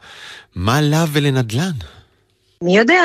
[0.55, 1.73] מה לה ולנדל"ן?
[2.65, 3.03] מי יודע,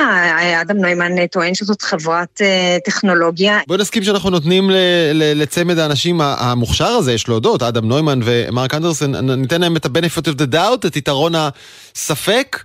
[0.61, 3.59] אדם נוימן טוען שזאת חברת uh, טכנולוגיה.
[3.67, 4.69] בואי נסכים שאנחנו נותנים
[5.13, 10.41] לצמד האנשים המוכשר הזה, יש להודות, אדם נוימן ומרק אנדרסן, ניתן להם את ה-benefit of
[10.41, 12.63] the doubt, את יתרון הספק.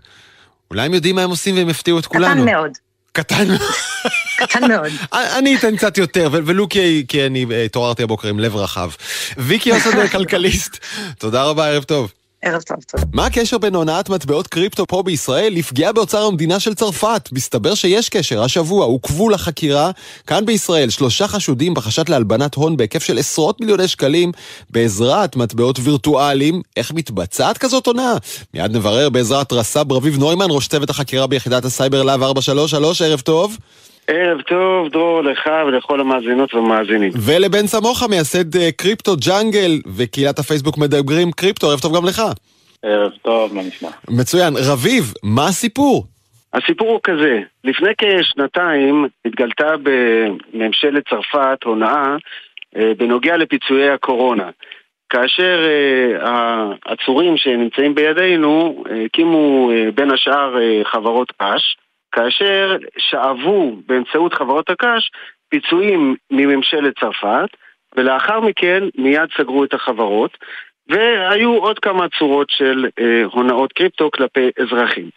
[0.70, 2.42] אולי הם יודעים מה הם עושים והם יפתיעו את כולנו.
[2.42, 2.70] קטן מאוד.
[3.12, 3.60] קטן מאוד.
[4.40, 4.92] קטן מאוד.
[5.38, 8.90] אני אתן קצת יותר, ולו כי, כי אני התעוררתי הבוקר עם לב רחב.
[9.36, 10.78] ויקי אוסד, כלכליסט,
[11.18, 12.12] תודה רבה, ערב טוב.
[12.44, 13.04] ערב טוב, תודה.
[13.12, 17.28] מה הקשר בין הונאת מטבעות קריפטו פה בישראל לפגיעה באוצר המדינה של צרפת?
[17.32, 18.42] מסתבר שיש קשר.
[18.42, 19.90] השבוע עוכבו לחקירה
[20.26, 24.32] כאן בישראל שלושה חשודים בחשד להלבנת הון בהיקף של עשרות מיליוני שקלים
[24.70, 26.62] בעזרת מטבעות וירטואליים.
[26.76, 28.14] איך מתבצעת כזאת הונאה?
[28.54, 33.56] מיד נברר בעזרת רס"ב רביב נוימן, ראש צוות החקירה ביחידת הסייבר להב 433, ערב טוב.
[34.06, 37.12] ערב טוב, דרור, לך ולכל המאזינות והמאזינים.
[37.26, 42.22] ולבן סמוכה, מייסד אה, קריפטו ג'אנגל וקהילת הפייסבוק מדברים קריפטו, ערב טוב גם לך.
[42.82, 43.88] ערב טוב, מה נשמע?
[44.10, 44.54] מצוין.
[44.72, 46.04] רביב, מה הסיפור?
[46.54, 52.16] הסיפור הוא כזה, לפני כשנתיים התגלתה בממשלת צרפת הונאה
[52.76, 54.50] אה, בנוגע לפיצויי הקורונה.
[55.10, 56.28] כאשר uh,
[56.86, 61.76] העצורים שנמצאים בידינו הקימו uh, בין השאר uh, חברות קש,
[62.14, 65.10] כאשר שאבו באמצעות חברות הקש
[65.48, 67.48] פיצויים מממשלת צרפת,
[67.96, 70.30] ולאחר מכן מיד סגרו את החברות,
[70.88, 75.10] והיו עוד כמה צורות של אה, הונאות קריפטו כלפי אזרחים.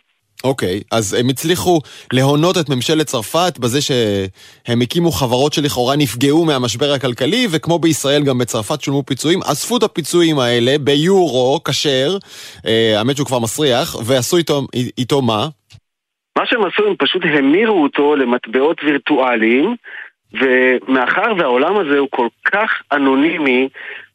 [0.44, 1.80] אוקיי, okay, אז הם הצליחו
[2.14, 8.38] להונות את ממשלת צרפת בזה שהם הקימו חברות שלכאורה נפגעו מהמשבר הכלכלי, וכמו בישראל גם
[8.38, 12.18] בצרפת שולמו פיצויים, אספו את הפיצויים האלה ביורו, כשר,
[12.68, 14.62] אה, האמת שהוא כבר מסריח, ועשו איתו,
[14.98, 15.48] איתו מה?
[16.38, 19.76] מה שהם עשו, הם פשוט המירו אותו למטבעות וירטואליים,
[20.34, 23.70] ומאחר והעולם הזה הוא כל כך אנונימי,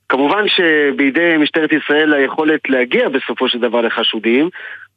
[0.08, 4.48] כמובן שבידי משטרת ישראל היכולת להגיע בסופו של דבר לחשודים,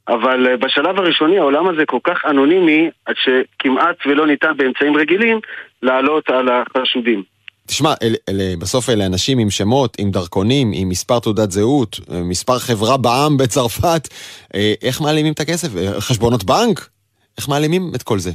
[0.07, 5.39] אבל בשלב הראשוני העולם הזה כל כך אנונימי, עד שכמעט ולא ניתן באמצעים רגילים
[5.81, 7.23] לעלות על החשודים.
[7.67, 12.59] תשמע, אל, אל, בסוף אלה אנשים עם שמות, עם דרכונים, עם מספר תעודת זהות, מספר
[12.59, 14.07] חברה בעם בצרפת.
[14.55, 15.67] אה, איך מעלימים את הכסף?
[15.99, 16.94] חשבונות בנק?
[17.37, 18.31] איך מעלימים את כל זה?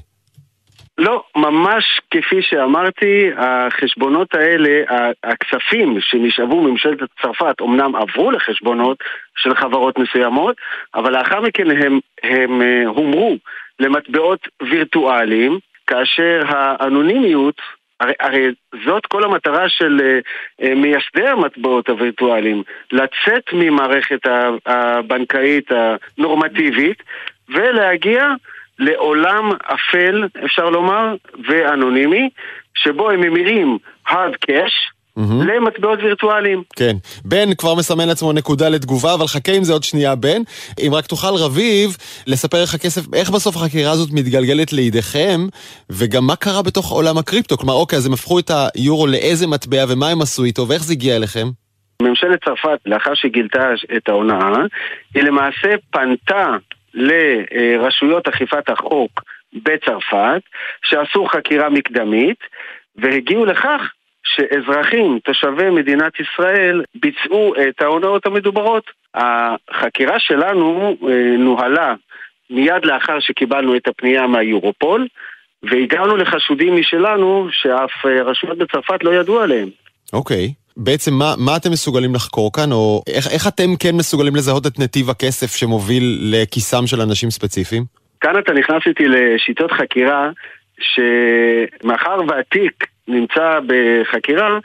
[0.98, 4.82] לא, ממש כפי שאמרתי, החשבונות האלה,
[5.24, 8.98] הכספים שנשאבו מממשלת צרפת אמנם עברו לחשבונות
[9.36, 10.56] של חברות מסוימות,
[10.94, 13.36] אבל לאחר מכן הם, הם אה, הומרו
[13.80, 17.60] למטבעות וירטואליים, כאשר האנונימיות,
[18.00, 18.46] הרי, הרי
[18.86, 20.20] זאת כל המטרה של
[20.62, 24.20] uh, מייסדי המטבעות הווירטואליים, לצאת ממערכת
[24.66, 27.02] הבנקאית הנורמטיבית
[27.48, 28.28] ולהגיע
[28.80, 31.14] לעולם אפל, אפשר לומר,
[31.48, 32.28] ואנונימי,
[32.74, 35.44] שבו הם ממירים hard cash, Mm-hmm.
[35.44, 36.62] למטבעות וירטואליים.
[36.76, 36.96] כן.
[37.24, 40.42] בן כבר מסמן לעצמו נקודה לתגובה, אבל חכה עם זה עוד שנייה, בן.
[40.86, 45.40] אם רק תוכל, רביב, לספר איך הכסף, איך בסוף החקירה הזאת מתגלגלת לידיכם,
[45.90, 47.56] וגם מה קרה בתוך עולם הקריפטו.
[47.56, 50.92] כלומר, אוקיי, אז הם הפכו את היורו לאיזה מטבע, ומה הם עשו איתו, ואיך זה
[50.92, 51.46] הגיע אליכם?
[52.02, 54.62] ממשלת צרפת, לאחר שגילתה את ההונאה,
[55.14, 56.46] היא למעשה פנתה
[56.94, 59.22] לרשויות אכיפת החוק
[59.52, 60.42] בצרפת,
[60.84, 62.38] שעשו חקירה מקדמית,
[62.96, 63.92] והגיעו לכך
[64.24, 68.84] שאזרחים, תושבי מדינת ישראל, ביצעו את ההונאות המדוברות.
[69.14, 71.94] החקירה שלנו אה, נוהלה
[72.50, 75.06] מיד לאחר שקיבלנו את הפנייה מהיורופול,
[75.62, 79.68] והגענו לחשודים משלנו שאף אה, רשויות בצרפת לא ידעו עליהם.
[80.12, 80.46] אוקיי.
[80.46, 80.59] Okay.
[80.76, 84.78] בעצם מה, מה אתם מסוגלים לחקור כאן, או איך, איך אתם כן מסוגלים לזהות את
[84.78, 87.84] נתיב הכסף שמוביל לכיסם של אנשים ספציפיים?
[88.20, 90.30] כאן אתה נכנס איתי לשיטות חקירה,
[90.80, 94.58] שמאחר והתיק נמצא בחקירה,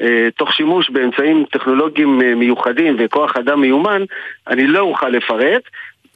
[0.00, 4.02] אה, תוך שימוש באמצעים טכנולוגיים אה, מיוחדים וכוח אדם מיומן,
[4.48, 5.62] אני לא אוכל לפרט.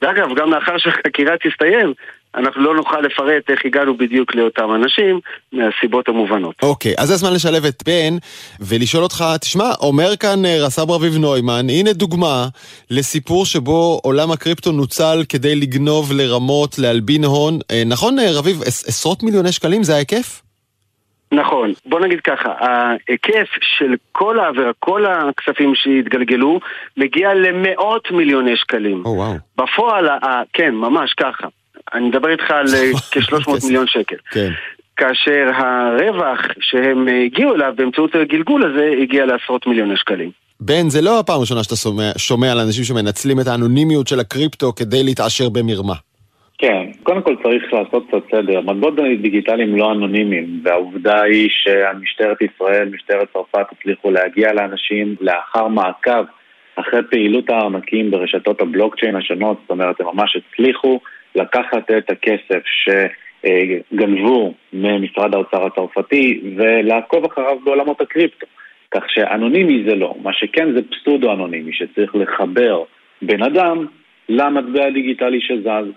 [0.01, 1.93] ואגב, גם לאחר שהחקירה תסתיים,
[2.37, 5.19] אנחנו לא נוכל לפרט איך הגענו בדיוק לאותם אנשים,
[5.53, 6.55] מהסיבות המובנות.
[6.63, 8.17] אוקיי, אז זה הזמן לשלב את בן
[8.59, 12.47] ולשאול אותך, תשמע, אומר כאן אה, רס"ב רביב נוימן, הנה דוגמה
[12.91, 17.59] לסיפור שבו עולם הקריפטו נוצל כדי לגנוב לרמות, להלבין הון.
[17.71, 20.41] אה, נכון, אה, רביב, עשרות מיליוני שקלים זה ההיקף?
[21.31, 26.59] נכון, בוא נגיד ככה, ההיקף של כל העבירה, כל הכספים שהתגלגלו,
[26.97, 29.01] מגיע למאות מיליוני שקלים.
[29.05, 29.33] או oh, וואו.
[29.33, 29.63] Wow.
[29.63, 30.07] בפועל,
[30.53, 31.47] כן, ממש ככה.
[31.93, 34.15] אני מדבר איתך על אה, כ-300 מיליון שקל.
[34.31, 34.49] כן.
[34.97, 40.31] כאשר הרווח שהם הגיעו אליו באמצעות הגלגול הזה הגיע לעשרות מיליוני שקלים.
[40.59, 44.75] בן, זה לא הפעם הראשונה שאתה שומע, שומע על אנשים שמנצלים את האנונימיות של הקריפטו
[44.75, 45.93] כדי להתעשר במרמה.
[46.57, 48.61] כן, קודם כל צריך לעשות קצת סדר.
[48.61, 56.23] מטבעות דיגיטליים לא אנונימיים, והעובדה היא שהמשטרת ישראל, משטרת צרפת הצליחו להגיע לאנשים לאחר מעקב
[56.75, 60.99] אחרי פעילות הארנקים ברשתות הבלוקצ'יין השונות, זאת אומרת, הם ממש הצליחו
[61.37, 68.45] לקחת את הכסף שגנבו ממשרד האוצר הצרפתי ולעקוב אחריו בעולמות הקריפטו.
[68.91, 72.83] כך שאנונימי זה לא, מה שכן זה פסודו אנונימי, שצריך לחבר
[73.21, 73.85] בן אדם
[74.29, 75.87] למטבע הדיגיטלי שזז.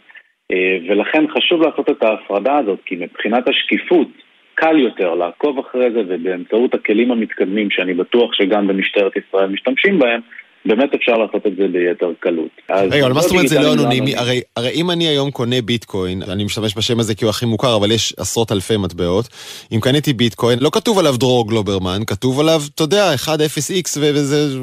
[0.53, 4.09] אה, ולכן חשוב לעשות את ההפרדה הזאת, כי מבחינת השקיפות
[4.55, 10.21] קל יותר לעקוב אחרי זה ובאמצעות הכלים המתקדמים שאני בטוח שגם במשטרת ישראל משתמשים בהם,
[10.65, 12.49] באמת אפשר לעשות את זה ביתר קלות.
[12.71, 14.17] רגע, אבל מה זאת אומרת זה לא אנונימי?
[14.17, 17.77] הרי, הרי אם אני היום קונה ביטקוין, אני משתמש בשם הזה כי הוא הכי מוכר,
[17.77, 19.29] אבל יש עשרות אלפי מטבעות,
[19.73, 24.59] אם קניתי ביטקוין, לא כתוב עליו דרור גלוברמן, כתוב עליו, אתה יודע, 1-0x וזה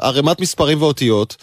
[0.00, 1.36] ערימת מספרים ואותיות,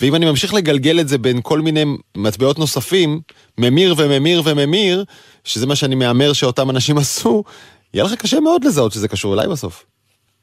[0.00, 1.84] ואם אני ממשיך לגלגל את זה בין כל מיני
[2.16, 3.20] מטבעות נוספים,
[3.58, 5.04] ממיר וממיר וממיר,
[5.44, 7.44] שזה מה שאני מהמר שאותם אנשים עשו,
[7.94, 9.84] יהיה לך קשה מאוד לזהות שזה קשור אליי בסוף.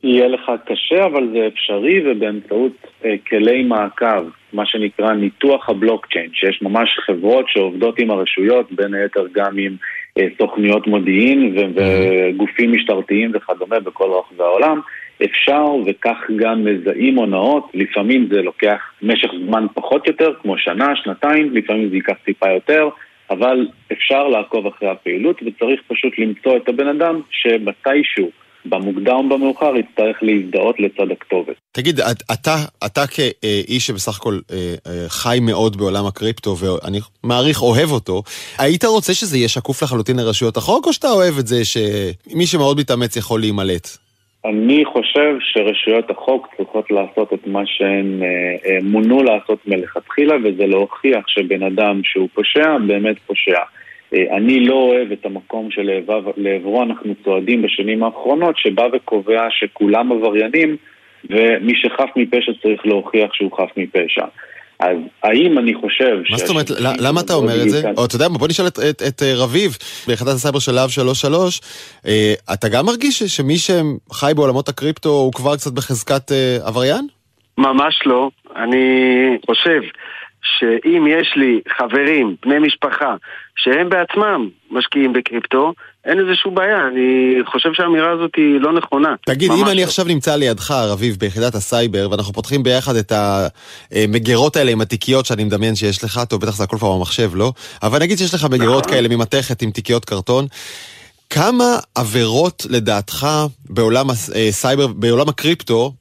[0.03, 2.71] יהיה לך קשה, אבל זה אפשרי ובאמצעות
[3.05, 9.25] אה, כלי מעקב, מה שנקרא ניתוח הבלוקצ'יין, שיש ממש חברות שעובדות עם הרשויות, בין היתר
[9.31, 9.75] גם עם
[10.17, 14.79] אה, סוכניות מודיעין ו- וגופים משטרתיים וכדומה בכל רחבי העולם.
[15.25, 21.55] אפשר וכך גם מזהים הונאות, לפעמים זה לוקח משך זמן פחות יותר, כמו שנה, שנתיים,
[21.55, 22.89] לפעמים זה ייקח טיפה יותר,
[23.29, 28.31] אבל אפשר לעקוב אחרי הפעילות וצריך פשוט למצוא את הבן אדם שמתישהו
[28.65, 31.55] במוקדם או במאוחר יצטרך להזדהות לצד הכתובת.
[31.71, 31.99] תגיד,
[32.33, 38.23] אתה, אתה כאיש שבסך הכל אה, אה, חי מאוד בעולם הקריפטו, ואני מעריך אוהב אותו,
[38.59, 42.77] היית רוצה שזה יהיה שקוף לחלוטין לרשויות החוק, או שאתה אוהב את זה שמי שמאוד
[42.79, 43.87] מתאמץ יכול להימלט?
[44.45, 51.27] אני חושב שרשויות החוק צריכות לעשות את מה שהן אה, מונו לעשות מלכתחילה, וזה להוכיח
[51.27, 53.59] שבן אדם שהוא פושע, באמת פושע.
[54.13, 60.77] אה, אני לא אוהב את המקום שלעברו אנחנו צועדים בשנים האחרונות, שבא וקובע שכולם עבריינים
[61.29, 64.25] ומי שחף מפשע צריך להוכיח שהוא חף מפשע.
[64.79, 66.17] אז האם אני חושב...
[66.31, 67.81] מה זאת אומרת, למה אתה אומר את זה?
[67.97, 70.89] או אתה יודע מה, בוא נשאל את, את, את אה, רביב, ביחידת הסייבר של להב
[70.89, 71.61] 33,
[72.07, 76.31] אה, אתה גם מרגיש שמי שחי בעולמות הקריפטו הוא כבר קצת בחזקת
[76.65, 77.07] עבריין?
[77.57, 78.29] ממש לא.
[78.55, 78.85] אני
[79.45, 79.81] חושב
[80.43, 83.15] שאם יש לי חברים, בני משפחה,
[83.55, 85.73] שהם בעצמם משקיעים בקריפטו,
[86.05, 89.15] אין איזה שום בעיה, אני חושב שהאמירה הזאת היא לא נכונה.
[89.25, 89.83] תגיד, אם אני לא.
[89.83, 95.43] עכשיו נמצא לידך, רביב, ביחידת הסייבר, ואנחנו פותחים ביחד את המגירות האלה עם התיקיות שאני
[95.43, 97.53] מדמיין שיש לך, טוב, בטח זה הכל כבר במחשב, לא?
[97.83, 98.85] אבל נגיד שיש לך מגירות.
[98.85, 100.45] כאלה ממתכת עם תיקיות קרטון,
[101.29, 103.27] כמה עבירות לדעתך
[103.69, 105.93] בעולם הסייבר, אה, בעולם הקריפטו,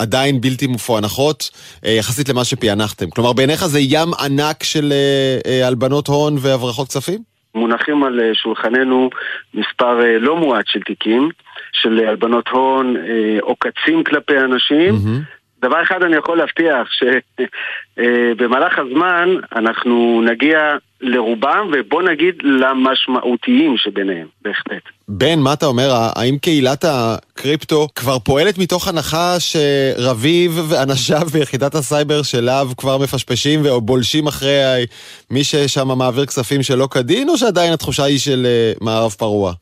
[0.00, 1.50] עדיין בלתי מפוענחות
[1.84, 3.10] אה, יחסית למה שפענחתם.
[3.10, 7.18] כלומר, בעיניך זה ים ענק של אה, אה, הלבנות הון והברחות כספים?
[7.54, 9.10] מונחים על שולחננו
[9.54, 11.28] מספר לא מועט של תיקים,
[11.72, 12.96] של הלבנות הון,
[13.40, 14.94] עוקצים כלפי אנשים.
[14.94, 15.39] Mm-hmm.
[15.62, 20.58] דבר אחד אני יכול להבטיח, שבמהלך הזמן אנחנו נגיע
[21.00, 24.82] לרובם, ובוא נגיד למשמעותיים שביניהם, בהחלט.
[25.08, 25.90] בן, מה אתה אומר?
[26.16, 33.60] האם קהילת הקריפטו כבר פועלת מתוך הנחה שרביב ואנשיו ביחידת הסייבר של להב כבר מפשפשים
[33.64, 34.86] ובולשים אחרי
[35.30, 39.52] מי ששם מעביר כספים שלא כדין, או שעדיין התחושה היא של אה, מערב פרוע?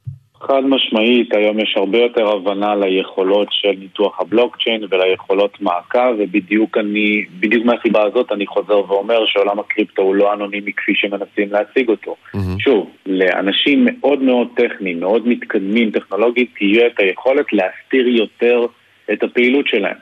[0.41, 7.25] חד משמעית, היום יש הרבה יותר הבנה ליכולות של ניתוח הבלוקצ'יין וליכולות מעקב, ובדיוק אני,
[7.41, 12.17] בדיוק מהסיבה הזאת אני חוזר ואומר שעולם הקריפטו הוא לא אנונימי כפי שמנסים להציג אותו.
[12.35, 12.39] Mm-hmm.
[12.59, 18.67] שוב, לאנשים מאוד מאוד טכניים, מאוד מתקדמים טכנולוגית, תהיה את היכולת להסתיר יותר
[19.13, 19.97] את הפעילות שלהם.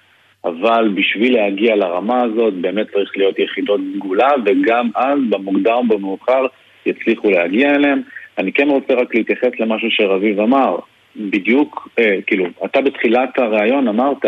[0.45, 6.47] אבל בשביל להגיע לרמה הזאת באמת צריך להיות יחידות סגולה, וגם אז, במוקדם ובמאוחר,
[6.87, 8.03] יצליחו להגיע אליהם.
[8.39, 10.77] אני כן רוצה רק להתייחס למשהו שרביב אמר.
[11.17, 14.25] בדיוק, אה, כאילו, אתה בתחילת הראיון אמרת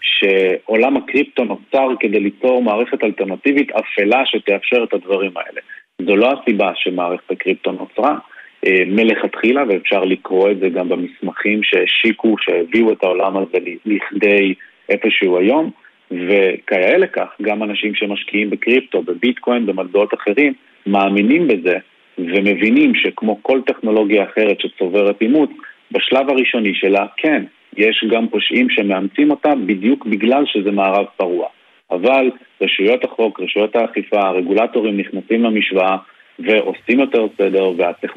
[0.00, 5.60] שעולם הקריפטו נוצר כדי ליצור מערכת אלטרנטיבית אפלה שתאפשר את הדברים האלה.
[6.02, 8.18] זו לא הסיבה שמערכת הקריפטו נוצרה.
[8.66, 14.54] אה, מלכתחילה, ואפשר לקרוא את זה גם במסמכים שהשיקו, שהביאו את העולם הזה לכדי
[14.88, 15.70] איפשהו היום,
[16.10, 20.52] וכיאה לכך, גם אנשים שמשקיעים בקריפטו, בביטקוין, במטבעות אחרים,
[20.86, 21.78] מאמינים בזה
[22.18, 25.50] ומבינים שכמו כל טכנולוגיה אחרת שצוברת אימוץ,
[25.92, 27.42] בשלב הראשוני שלה, כן,
[27.76, 31.46] יש גם פושעים שמאמצים אותה בדיוק בגלל שזה מערב פרוע.
[31.90, 32.30] אבל
[32.62, 35.96] רשויות החוק, רשויות האכיפה, הרגולטורים נכנסים למשוואה
[36.38, 37.72] ועושים יותר סדר,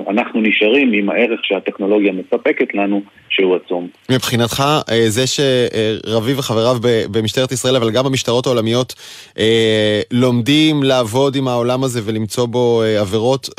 [0.05, 3.87] ואנחנו נשארים עם הערך שהטכנולוגיה מספקת לנו, שהוא עצום.
[4.11, 6.77] מבחינתך, אה, זה שרביב וחבריו
[7.11, 8.93] במשטרת ישראל, אבל גם במשטרות העולמיות,
[9.39, 13.49] אה, לומדים לעבוד עם העולם הזה ולמצוא בו אה, עבירות,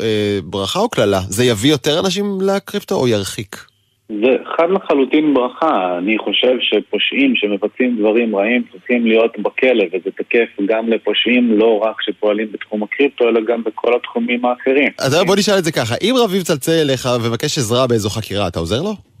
[0.43, 1.19] ברכה או קללה?
[1.27, 3.72] זה יביא יותר אנשים לקריפטו או ירחיק?
[4.09, 5.97] זה חד לחלוטין ברכה.
[5.97, 12.01] אני חושב שפושעים שמבצעים דברים רעים צריכים להיות בכלא, וזה תקף גם לפושעים לא רק
[12.01, 14.89] שפועלים בתחום הקריפטו, אלא גם בכל התחומים האחרים.
[14.99, 18.59] אז בוא נשאל את זה ככה, אם רביב צלצל אליך ומבקש עזרה באיזו חקירה, אתה
[18.59, 19.12] עוזר לו?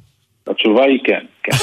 [0.47, 1.57] התשובה היא כן, כן.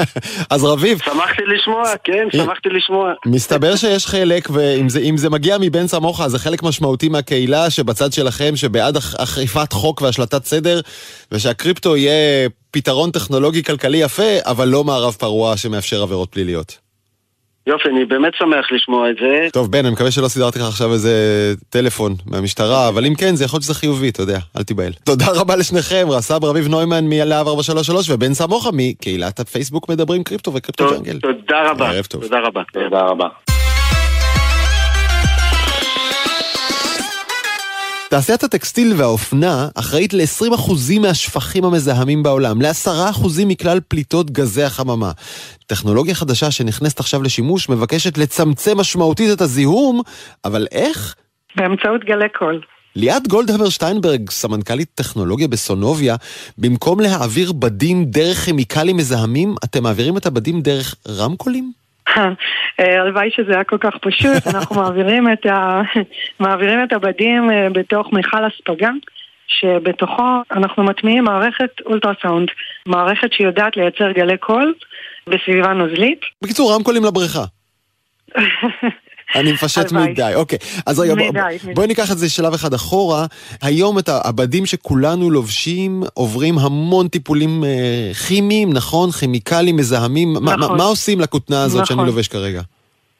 [0.54, 0.98] אז רביב...
[1.04, 3.12] שמחתי לשמוע, כן, שמחתי לשמוע.
[3.26, 8.56] מסתבר שיש חלק, ואם זה, זה מגיע מבן סמוכה, זה חלק משמעותי מהקהילה שבצד שלכם,
[8.56, 10.80] שבעד אכיפת חוק והשלטת סדר,
[11.32, 16.81] ושהקריפטו יהיה פתרון טכנולוגי כלכלי יפה, אבל לא מערב פרוע שמאפשר עבירות פליליות.
[17.66, 19.48] יופי, אני באמת שמח לשמוע את זה.
[19.52, 21.14] טוב, בן, אני מקווה שלא סידרתי לך עכשיו איזה
[21.70, 24.92] טלפון מהמשטרה, אבל אם כן, זה יכול להיות שזה חיובי, אתה יודע, אל תיבהל.
[25.04, 30.90] תודה רבה לשניכם, רס"ב רביב נוימן מלהב 433 ובן סמוכה מקהילת הפייסבוק מדברים קריפטו וקריפטו
[30.90, 31.20] ג'אנגל.
[31.20, 31.90] תודה רבה.
[31.90, 32.22] ערב טוב.
[32.22, 32.62] תודה רבה.
[32.72, 33.28] תודה רבה.
[38.12, 45.12] תעשיית הטקסטיל והאופנה אחראית ל-20% מהשפכים המזהמים בעולם, ל-10% מכלל פליטות גזי החממה.
[45.66, 50.00] טכנולוגיה חדשה שנכנסת עכשיו לשימוש מבקשת לצמצם משמעותית את הזיהום,
[50.44, 51.14] אבל איך?
[51.56, 52.60] באמצעות גלי קול.
[52.96, 56.16] ליאת גולדהמר שטיינברג, סמנכ"לית טכנולוגיה בסונוביה,
[56.58, 61.81] במקום להעביר בדים דרך כימיקלים מזהמים, אתם מעבירים את הבדים דרך רמקולים?
[62.78, 65.80] הלוואי שזה היה כל כך פשוט, אנחנו מעבירים את, ה...
[66.40, 68.90] מעבירים את הבדים אה, בתוך מיכל הספגה.
[69.60, 72.48] שבתוכו אנחנו מטמיעים מערכת אולטרסאונד,
[72.86, 74.74] מערכת שיודעת לייצר גלי קול
[75.26, 76.20] בסביבה נוזלית.
[76.42, 77.44] בקיצור, רמקולים לבריכה.
[79.34, 80.58] אני מפשט מדי, אוקיי.
[80.86, 81.14] אז רגע,
[81.74, 83.26] בואי ניקח את זה שלב אחד אחורה.
[83.62, 89.10] היום את הבדים שכולנו לובשים עוברים המון טיפולים אה, כימיים, נכון?
[89.10, 90.32] כימיקלים, מזהמים.
[90.42, 90.78] נכון.
[90.78, 92.06] מה עושים לכותנה הזאת שאני נכון.
[92.06, 92.60] לובש כרגע?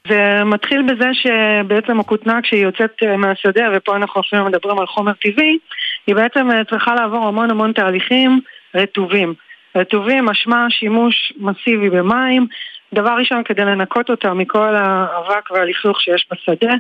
[0.09, 5.13] זה מתחיל בזה שבעצם הכותנה כשהיא יוצאת אה, מהשדה, ופה אנחנו אפילו מדברים על חומר
[5.13, 5.59] טבעי,
[6.07, 8.41] היא בעצם אה, צריכה לעבור המון המון תהליכים
[8.75, 9.35] רטובים.
[9.77, 12.47] רטובים משמע שימוש מסיבי במים,
[12.95, 16.73] דבר ראשון, כדי לנקות אותה מכל האבק והלכלוך שיש בשדה.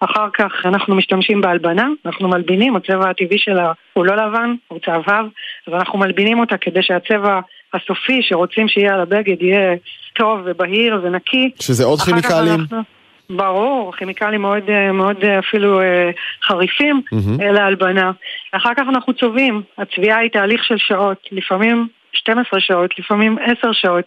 [0.00, 5.26] אחר כך אנחנו משתמשים בהלבנה, אנחנו מלבינים, הצבע הטבעי שלה הוא לא לבן, הוא צהבהב,
[5.66, 7.40] אז אנחנו מלבינים אותה כדי שהצבע
[7.74, 9.74] הסופי שרוצים שיהיה על הבגד יהיה
[10.12, 11.50] טוב ובהיר ונקי.
[11.60, 12.60] שזה עוד כימיקלים?
[12.60, 12.82] אנחנו...
[13.30, 16.10] ברור, כימיקלים מאוד, מאוד אפילו אה,
[16.42, 17.42] חריפים mm-hmm.
[17.42, 18.10] להלבנה.
[18.52, 24.04] אחר כך אנחנו צובעים, הצביעה היא תהליך של שעות, לפעמים 12 שעות, לפעמים 10 שעות.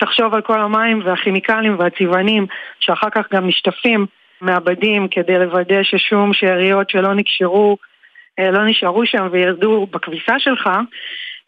[0.00, 2.46] תחשוב על כל המים והכימיקלים והצבענים
[2.80, 4.06] שאחר כך גם נשטפים
[4.40, 7.76] מהבדים כדי לוודא ששום שאריות שלא נקשרו,
[8.38, 10.70] אה, לא נשארו שם וירדו בכביסה שלך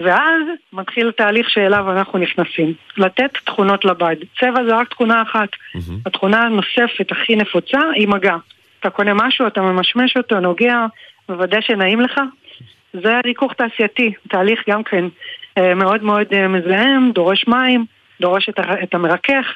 [0.01, 2.75] ואז מתחיל תהליך שאליו אנחנו נכנסים.
[2.97, 4.17] לתת תכונות לבד.
[4.41, 5.49] צבע זה רק תכונה אחת.
[5.53, 5.93] Mm-hmm.
[6.07, 8.37] התכונה הנוספת הכי נפוצה היא מגע.
[8.81, 10.87] אתה קונה משהו, אתה ממשמש אותו, נוגע,
[11.29, 12.21] מוודא שנעים לך.
[12.93, 15.05] זה ריכוך תעשייתי, תהליך גם כן
[15.59, 17.85] אה, מאוד מאוד אה, מזהם, דורש מים.
[18.23, 18.49] דורש
[18.83, 19.47] את, המרכך,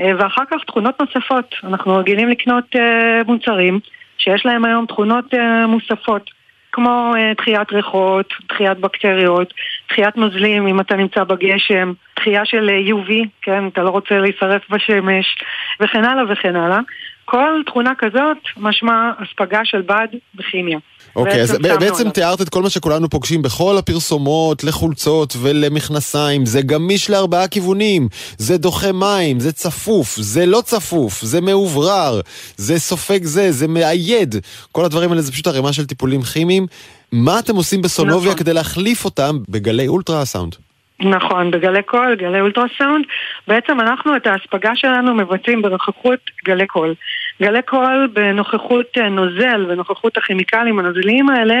[0.00, 1.54] אה, ואחר כך תכונות נוספות.
[1.64, 3.80] אנחנו רגילים לקנות אה, מוצרים
[4.18, 6.30] שיש להם היום תכונות אה, מוספות,
[6.72, 9.54] כמו דחיית ריחות, דחיית בקטריות,
[9.88, 15.38] דחיית נוזלים אם אתה נמצא בגשם, דחייה של UV, כן, אתה לא רוצה להישרף בשמש,
[15.80, 16.80] וכן הלאה וכן הלאה.
[17.28, 20.78] כל תכונה כזאת משמע הספגה של בד בכימיה.
[21.16, 26.46] אוקיי, אז בעצם תיארת את כל מה שכולנו פוגשים בכל הפרסומות לחולצות ולמכנסיים.
[26.46, 28.08] זה גמיש לארבעה כיוונים.
[28.38, 32.20] זה דוחה מים, זה צפוף, זה לא צפוף, זה מאוורר,
[32.56, 34.34] זה סופג זה, זה מאייד.
[34.72, 36.66] כל הדברים האלה זה פשוט ערימה של טיפולים כימיים.
[37.12, 38.38] מה אתם עושים בסונוביה נכון.
[38.38, 40.56] כדי להחליף אותם בגלי אולטרה-סאונד?
[41.00, 43.04] נכון, בגלי קול, גלי אולטרסאונד.
[43.48, 46.94] בעצם אנחנו את ההספגה שלנו מבצעים בנוכחות גלי קול.
[47.42, 51.60] גלי קול בנוכחות אה, נוזל, בנוכחות הכימיקלים הנוזליים האלה,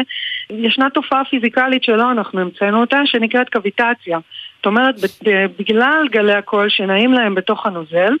[0.50, 4.18] ישנה תופעה פיזיקלית שלא אנחנו המצאנו אותה, שנקראת קוויטציה.
[4.56, 4.94] זאת אומרת,
[5.58, 8.12] בגלל גלי הקול שנעים להם בתוך הנוזל,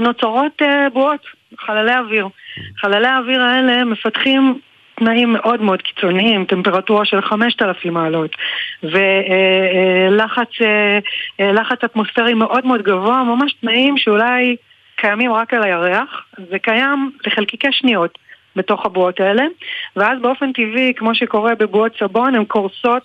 [0.00, 1.26] נוצרות בועות,
[1.58, 2.28] חללי אוויר.
[2.76, 4.58] חללי האוויר האלה מפתחים
[4.94, 8.30] תנאים מאוד מאוד קיצוניים, טמפרטורה של 5,000 מעלות
[8.82, 10.48] ולחץ
[11.38, 14.56] לחץ אטמוספרי מאוד מאוד גבוה, ממש תנאים שאולי
[14.96, 18.18] קיימים רק על הירח, זה קיים לחלקיקי שניות
[18.56, 19.44] בתוך הבועות האלה,
[19.96, 23.02] ואז באופן טבעי, כמו שקורה בבועות סבון, הן קורסות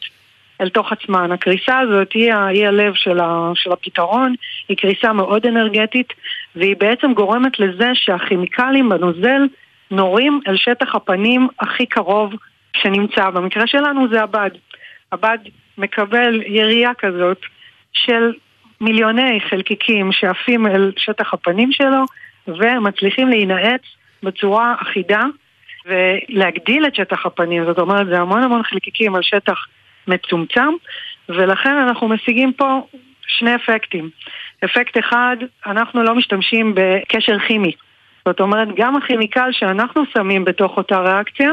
[0.62, 1.32] אל תוך עצמן.
[1.32, 4.36] הקריסה הזאת היא, היא הלב של, ה, של הפתרון,
[4.70, 6.14] היא קריסה מאוד אנרגטית,
[6.56, 9.42] והיא בעצם גורמת לזה שהכימיקלים בנוזל
[9.92, 12.34] נורים אל שטח הפנים הכי קרוב
[12.78, 13.30] שנמצא.
[13.30, 14.50] במקרה שלנו זה הבד.
[15.12, 15.38] הבד
[15.78, 17.42] מקבל ירייה כזאת
[17.94, 18.34] של
[18.82, 22.04] מיליוני חלקיקים שעפים אל שטח הפנים שלו
[22.48, 23.82] ומצליחים להינעץ
[24.24, 25.24] בצורה אחידה
[25.86, 29.66] ולהגדיל את שטח הפנים, זאת אומרת זה המון המון חלקיקים על שטח
[30.08, 30.70] מצומצם
[31.30, 32.88] ולכן אנחנו משיגים פה
[33.28, 34.10] שני אפקטים.
[34.66, 37.72] אפקט אחד, אנחנו לא משתמשים בקשר כימי.
[38.28, 41.52] זאת אומרת, גם הכימיקל שאנחנו שמים בתוך אותה ריאקציה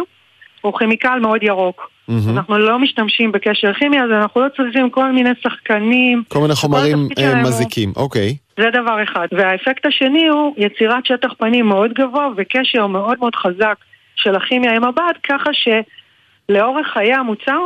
[0.61, 1.91] הוא כימיקל מאוד ירוק.
[2.11, 2.31] Mm-hmm.
[2.31, 6.23] אנחנו לא משתמשים בקשר כימי, אז אנחנו לא צריכים כל מיני שחקנים.
[6.29, 8.03] כל מיני חומרים אה, מזיקים, הוא...
[8.03, 8.37] אוקיי.
[8.61, 9.27] זה דבר אחד.
[9.33, 13.77] והאפקט השני הוא יצירת שטח פנים מאוד גבוה וקשר מאוד מאוד חזק
[14.17, 17.61] של הכימיה עם הבד, ככה שלאורך חיי המוצר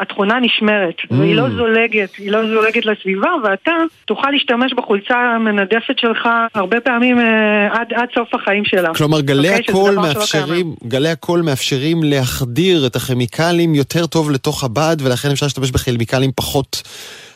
[0.00, 1.14] התכונה נשמרת, mm.
[1.14, 3.72] והיא לא זולגת, היא לא זולגת לסביבה, ואתה
[4.04, 8.94] תוכל להשתמש בחולצה המנדפת שלך הרבה פעמים אה, עד, עד סוף החיים שלה.
[8.94, 9.64] כלומר, גלי okay, אוקיי?
[9.68, 15.70] הקול מאפשרים, גלי הקול מאפשרים להחדיר את הכימיקלים יותר טוב לתוך הבד, ולכן אפשר להשתמש
[15.70, 16.82] בכימיקלים פחות...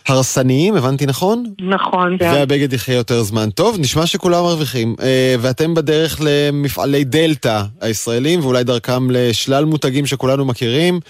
[0.09, 1.45] הרסניים, הבנתי נכון?
[1.61, 2.17] נכון.
[2.21, 3.51] והבגד יחיה יותר זמן.
[3.51, 4.95] טוב, נשמע שכולם מרוויחים.
[5.03, 11.01] אה, ואתם בדרך למפעלי דלתא הישראלים, ואולי דרכם לשלל מותגים שכולנו מכירים.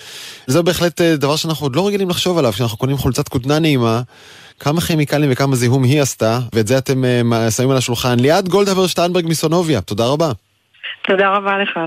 [0.47, 4.01] זה בהחלט אה, דבר שאנחנו עוד לא רגילים לחשוב עליו, כשאנחנו קונים חולצת כותנה נעימה.
[4.61, 8.21] כמה כימיקלים וכמה זיהום היא עשתה, ואת זה אתם אה, שמים על השולחן.
[8.21, 10.33] ליעד גולדהבר שטיינברג מסונוביה, תודה רבה.
[11.09, 11.79] תודה רבה לך.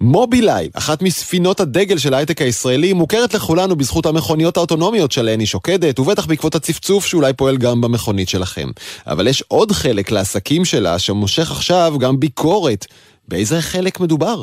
[0.00, 5.98] מובילאיי, אחת מספינות הדגל של ההייטק הישראלי, מוכרת לכולנו בזכות המכוניות האוטונומיות שעליהן היא שוקדת,
[5.98, 8.68] ובטח בעקבות הצפצוף שאולי פועל גם במכונית שלכם.
[9.06, 12.86] אבל יש עוד חלק לעסקים שלה שמושך עכשיו גם ביקורת.
[13.28, 14.42] באיזה חלק מדובר?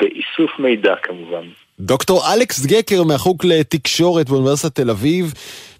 [0.00, 1.46] באיסוף מידע כמובן.
[1.80, 5.34] דוקטור אלכס גקר מהחוג לתקשורת באוניברסיטת תל אביב,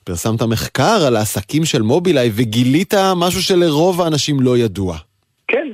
[0.05, 4.99] פרסמת מחקר על העסקים של מובילאיי וגילית משהו שלרוב האנשים לא ידוע.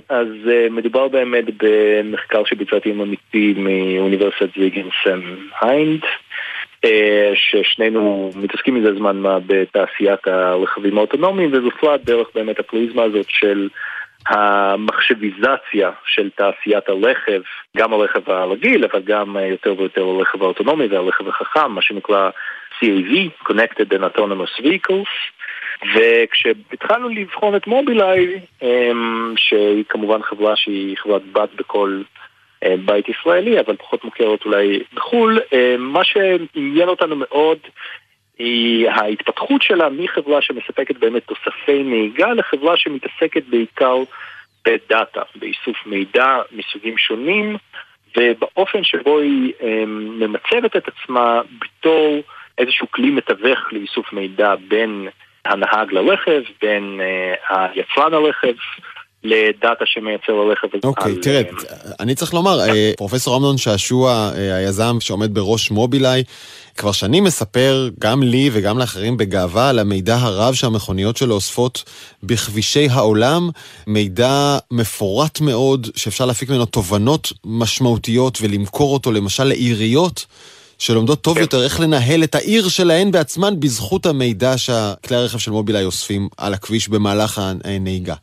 [0.09, 5.21] אז uh, מדובר באמת במחקר שביצעתי עם עמיתי מאוניברסיטת זיגנסן
[5.61, 6.03] היינד,
[6.87, 6.89] uh,
[7.35, 13.69] ששנינו מתעסקים מזה זמן מה בתעשיית הרכבים האוטונומיים, וזופלה דרך באמת הפריזמה הזאת של
[14.29, 17.41] המחשביזציה של תעשיית הרכב,
[17.77, 22.31] גם הרכב הרגיל, אבל גם יותר ויותר הרכב האוטונומי והרכב החכם, מה שנקרא
[22.81, 25.09] CAV, Connected and Autonomous Vehicles.
[25.83, 32.03] וכשהתחלנו לבחון את מובילאיי, אמ, שהיא כמובן חברה שהיא חברת בת בכל
[32.65, 37.59] אה, בית ישראלי, אבל פחות מוכרת אולי בחו"ל, אמ, מה שעניין אותנו מאוד
[38.39, 43.97] היא ההתפתחות שלה מחברה שמספקת באמת תוספי נהיגה לחברה שמתעסקת בעיקר
[44.65, 47.57] בדאטה, באיסוף מידע מסוגים שונים
[48.17, 52.23] ובאופן שבו היא אמ, ממצבת את עצמה בתור
[52.59, 55.09] איזשהו כלי מתווך לאיסוף מידע בין
[55.49, 58.55] הנהג לרכב, בין uh, היצרן הרכב.
[59.25, 60.69] לדאטה שמייצר הרכב.
[60.85, 61.65] אוקיי, okay, תראה, uh,
[62.01, 66.25] אני צריך לומר, uh, פרופסור אמנון שעשוע, היזם שעומד בראש מובילאיי,
[66.77, 71.85] כבר שנים מספר, גם לי וגם לאחרים בגאווה, על המידע הרב שהמכוניות שלו אוספות
[72.23, 73.49] בכבישי העולם,
[73.87, 80.27] מידע מפורט מאוד, שאפשר להפיק ממנו תובנות משמעותיות ולמכור אותו למשל לעיריות.
[80.79, 81.41] שלומדות טוב כן.
[81.41, 86.55] יותר איך לנהל את העיר שלהן בעצמן בזכות המידע שהכלי הרכב של מובילאיי אוספים על
[86.55, 88.15] הכביש במהלך הנהיגה.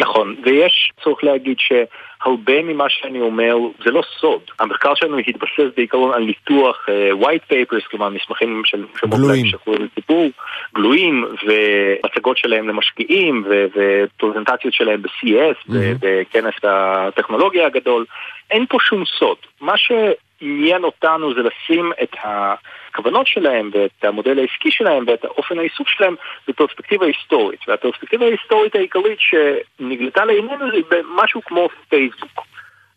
[0.00, 4.40] נכון, ויש צורך להגיד שהרבה ממה שאני אומר זה לא סוד.
[4.60, 10.26] המחקר שלנו התבסס בעיקרון על ניתוח uh, white papers, כלומר מסמכים של גלויים, לציבור,
[10.74, 15.72] גלויים, ומצגות שלהם למשקיעים, ופרזנטציות שלהם ב-CS, mm-hmm.
[16.00, 18.04] בכנס הטכנולוגיה הגדול.
[18.50, 19.36] אין פה שום סוד.
[19.60, 19.92] מה ש...
[20.40, 26.14] עניין אותנו זה לשים את הכוונות שלהם ואת המודל העסקי שלהם ואת האופן האיסוף שלהם
[26.48, 27.60] בפרספקטיבה היסטורית.
[27.68, 32.46] והפרספקטיבה ההיסטורית העיקרית שנגלתה לענייננו זה במשהו כמו פייסבוק.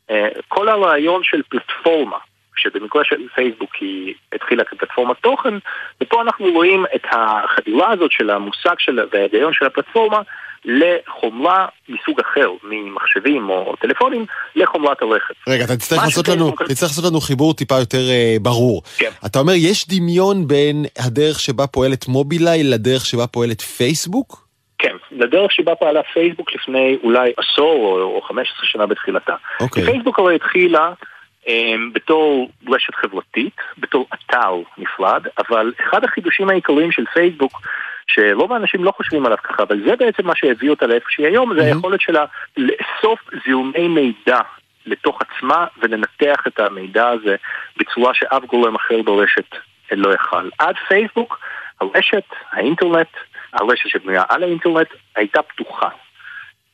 [0.10, 2.18] אה, כל הרעיון של פלטפורמה
[2.58, 5.54] שבמקרה של פייסבוק היא התחילה כפלטפורמת תוכן,
[6.02, 10.22] ופה אנחנו רואים את החדירה הזאת של המושג של, וההיגיון של הפלטפורמה
[10.66, 15.34] לחומרה מסוג אחר, ממחשבים או טלפונים, לחומרת הרכב.
[15.48, 18.82] רגע, אתה תצטרך לעשות, לנו, תצטרך לעשות לנו חיבור טיפה יותר uh, ברור.
[18.98, 19.10] כן.
[19.26, 24.48] אתה אומר, יש דמיון בין הדרך שבה פועלת מובילאיי לדרך שבה פועלת פייסבוק?
[24.78, 29.34] כן, לדרך שבה פעלה פייסבוק לפני אולי עשור או, או 15 שנה בתחילתה.
[29.60, 29.86] אוקיי.
[29.86, 30.92] פייסבוק הרי התחילה
[31.94, 37.62] בתור רשת חברתית, בתור אתר נפרד, אבל אחד החידושים העיקריים של פייסבוק
[38.08, 41.56] שרוב האנשים לא חושבים עליו ככה, אבל זה בעצם מה שהביא אותה לאיפה שהיא היום,
[41.56, 42.26] זה היכולת שלה
[42.58, 44.40] לאסוף זיהומי מידע
[44.86, 47.36] לתוך עצמה ולנתח את המידע הזה
[47.78, 49.56] בצורה שאף גורם אחר ברשת
[49.92, 50.50] לא יכל.
[50.60, 51.40] עד פייסבוק,
[51.82, 53.08] הרשת, האינטרנט,
[53.54, 55.90] הרשת שבנויה על האינטרנט, הייתה פתוחה.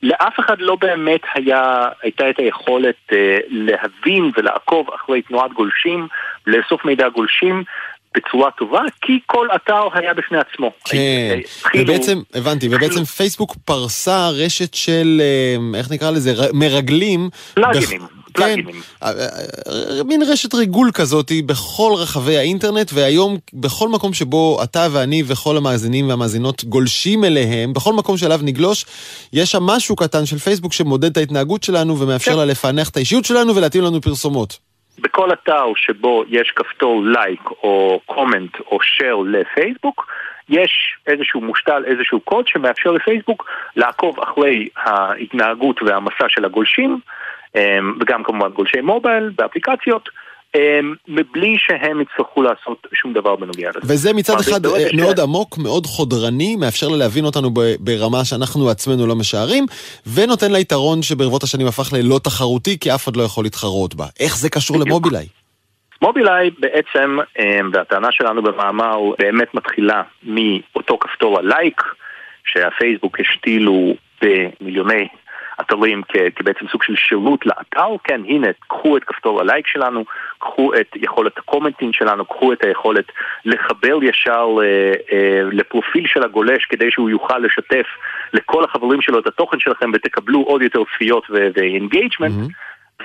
[0.04, 1.64] לאף אחד לא באמת היה,
[2.02, 6.08] הייתה את היכולת אה, להבין ולעקוב אחרי תנועת גולשים,
[6.46, 7.64] לאסוף מידע גולשים,
[8.16, 10.72] בצורה טובה, כי כל אתר היה בפני עצמו.
[10.84, 17.30] כן, התחילו- ובעצם, הבנתי, ובעצם פייסבוק פרסה רשת של, אה, איך נקרא לזה, מרגלים.
[17.54, 18.00] פלאגינים,
[18.34, 18.74] פלאגינים.
[18.74, 24.86] כן, אה, אה, מין רשת ריגול כזאת בכל רחבי האינטרנט, והיום בכל מקום שבו אתה
[24.92, 28.84] ואני וכל המאזינים והמאזינות גולשים אליהם, בכל מקום שאליו נגלוש,
[29.32, 32.38] יש שם משהו קטן של פייסבוק שמודד את ההתנהגות שלנו ומאפשר כן.
[32.38, 34.58] לה לפענח את האישיות שלנו ולהתאים לנו פרסומות.
[34.98, 40.06] בכל אתר שבו יש כפתור לייק או קומנט או שייר לפייסבוק,
[40.48, 46.98] יש איזשהו מושתל, איזשהו קוד שמאפשר לפייסבוק לעקוב אחרי ההתנהגות והמסע של הגולשים,
[48.00, 50.08] וגם כמובן גולשי מובייל באפליקציות,
[50.54, 53.78] אמ, מבלי שהם יצטרכו לעשות שום דבר בנוגע לזה.
[53.82, 57.50] וזה מצד אחד אה, ש- מאוד עמוק, מאוד חודרני, מאפשר לה להבין אותנו
[57.80, 59.64] ברמה שאנחנו עצמנו לא משערים,
[60.14, 64.04] ונותן לה יתרון שברבות השנים הפך ללא תחרותי, כי אף אחד לא יכול להתחרות בה.
[64.20, 64.76] איך זה קשור.
[64.80, 65.26] למובילאיי?
[66.02, 71.82] מובילאיי בעצם, אמ, והטענה שלנו במאמר באמת מתחילה מאותו כפתור הלייק,
[72.44, 75.08] שהפייסבוק השתילו במיליוני
[75.60, 76.02] אתרים
[76.36, 80.04] כבעצם סוג של שירות לאתר, כן, הנה, קחו את כפתור הלייק שלנו,
[80.38, 83.04] קחו את יכולת הקומנטים שלנו, קחו את היכולת
[83.44, 87.86] לחבר ישר אה, אה, לפרופיל של הגולש כדי שהוא יוכל לשתף
[88.32, 92.20] לכל החברים שלו את התוכן שלכם ותקבלו עוד יותר צפיות ו-engagement.
[92.20, 92.48] מהמם.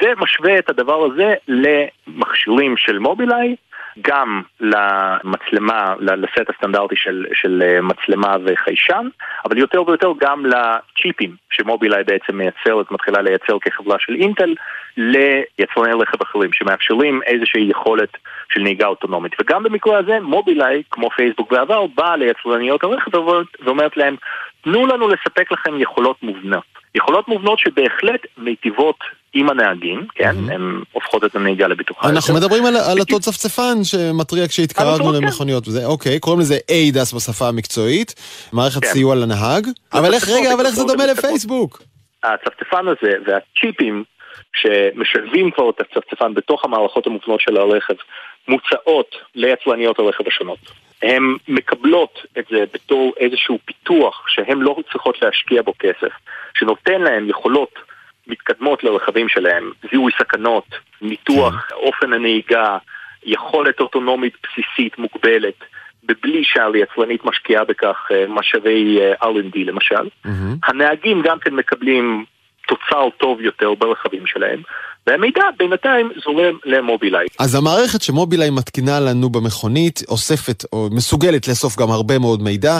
[0.01, 3.55] ומשווה את הדבר הזה למכשירים של מובילאיי,
[4.01, 9.07] גם למצלמה, לסט הסטנדרטי של, של אה, מצלמה וחיישן,
[9.45, 14.55] אבל יותר ויותר גם לצ'יפים שמובילאיי בעצם מייצרת, מתחילה לייצר כחברה של אינטל,
[14.97, 18.09] ליצרני רכב אחרים, שמאפשרים איזושהי יכולת
[18.53, 19.31] של נהיגה אוטונומית.
[19.41, 23.15] וגם במקרה הזה, מובילאיי, כמו פייסבוק בעבר, באה ליצרניות הרכב
[23.65, 24.15] ואומרת להם,
[24.61, 26.78] תנו לנו לספק לכם יכולות מובנות.
[26.95, 28.95] יכולות מובנות שבהחלט מיטיבות
[29.33, 30.35] עם הנהגים, כן?
[30.35, 30.49] מהמם.
[30.49, 32.09] הן הופכות את הנהיגה לבטוחה.
[32.09, 32.45] אנחנו יותר.
[32.45, 35.13] מדברים על, על אותו צפצפן שמתריע כשהתקרבנו.
[35.13, 38.15] למכוניות וזה, אוקיי, קוראים לזה ADAS בשפה המקצועית,
[38.53, 38.87] מערכת כן.
[38.87, 41.81] סיוע לנהג, אבל איך, רגע, אבל איך זה דומה לפייסבוק?
[42.23, 44.03] הצפצפן הזה והצ'יפים
[44.53, 47.93] שמשלבים כבר את הצפצפן בתוך המערכות המובנות של הרכב
[48.47, 50.59] מוצעות ליצרניות הרכב השונות.
[51.03, 56.13] הן מקבלות את זה בתור איזשהו פיתוח שהן לא צריכות להשקיע בו כסף,
[56.59, 57.79] שנותן להן יכולות
[58.27, 60.65] מתקדמות לרכבים שלהם, זיהוי סכנות,
[61.01, 62.77] ניתוח אופן הנהיגה,
[63.23, 65.63] יכולת אוטונומית בסיסית מוגבלת,
[66.03, 70.09] בבלי שהיצרנית משקיעה בכך אה, משאבי אה, R&D למשל.
[70.25, 70.55] מהמם.
[70.63, 72.25] הנהגים גם כן מקבלים
[72.67, 74.61] תוצר טוב יותר ברכבים שלהם,
[75.09, 77.27] והמידע בינתיים זורם למובילאיי.
[77.39, 82.79] אז המערכת שמובילאיי מתקינה לנו במכונית אוספת, או מסוגלת לאסוף גם הרבה מאוד מידע,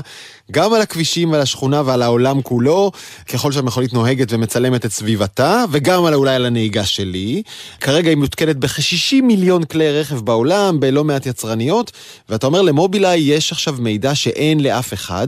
[0.52, 2.92] גם על הכבישים ועל השכונה ועל העולם כולו,
[3.34, 7.44] ככל שהמכונית נוהגת ומצלמת את סביבתה, וגם על אולי על הנהיגה שלי.
[7.80, 11.92] כרגע היא מותקנת בכ-60 מיליון כלי רכב בעולם, בלא מעט יצרניות,
[12.30, 15.28] ואתה אומר למובילאיי יש עכשיו מידע שאין לאף אחד,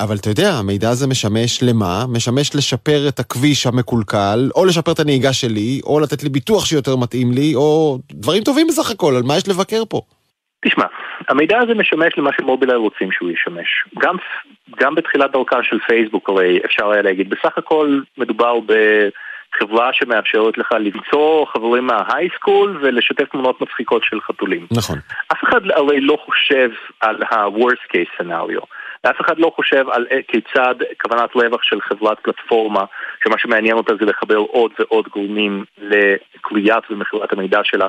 [0.00, 2.06] אבל אתה יודע, המידע הזה משמש למה?
[2.08, 6.96] משמש לשפר את הכביש המקולקל, או לשפר את הנהיגה שלי, או לתת לי ביטוח שיותר
[6.96, 10.00] מתאים לי, או דברים טובים בסך הכל, על מה יש לבקר פה?
[10.66, 10.84] תשמע,
[11.28, 13.68] המידע הזה משמש למה שמובילאיי רוצים שהוא ישמש.
[13.98, 14.16] גם,
[14.80, 20.72] גם בתחילת דרכה של פייסבוק הרי אפשר היה להגיד, בסך הכל מדובר בחברה שמאפשרת לך
[20.72, 24.66] למצוא חברים מההייסקול ולשתף תמונות מצחיקות של חתולים.
[24.70, 24.98] נכון.
[25.32, 26.70] אף אחד הרי לא חושב
[27.00, 28.64] על ה-worst case scenario.
[29.02, 32.84] אף אחד לא חושב על כיצד כוונת רווח של חברת פלטפורמה,
[33.24, 37.86] שמה שמעניין אותה זה לחבר עוד ועוד גורמים לקליית ומכירת המידע שלה,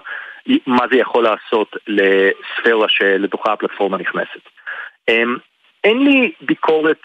[0.68, 4.42] מה זה יכול לעשות לספירה שלתוכה הפלטפורמה נכנסת.
[5.10, 5.38] אמ,
[5.84, 7.02] אין לי ביקורת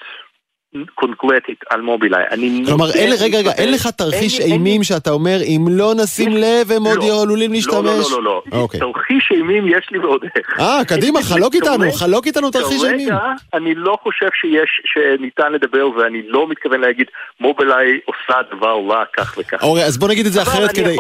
[0.94, 2.24] קונקרטית על מובילאיי.
[2.66, 6.82] כלומר, אין, רגע, רגע, אין לך תרחיש אימים שאתה אומר, אם לא נשים לב, הם
[6.84, 7.74] עוד לא, עלולים להשתמש?
[7.74, 8.42] לא, לא, לא, לא.
[8.52, 8.58] לא.
[8.58, 8.80] אוקיי.
[8.80, 10.60] תרחיש אימים יש לי ועוד איך.
[10.60, 13.08] אה, קדימה, חלוק איתנו, חלוק איתנו תרחיש אימים.
[13.08, 13.18] כרגע,
[13.54, 17.06] אני לא חושב שיש, שניתן לדבר, ואני לא מתכוון להגיד,
[17.40, 19.62] מובילאיי עושה דבר רע כך וכך.
[19.62, 20.96] אוקיי, אז בוא נגיד את זה אחרת כדי...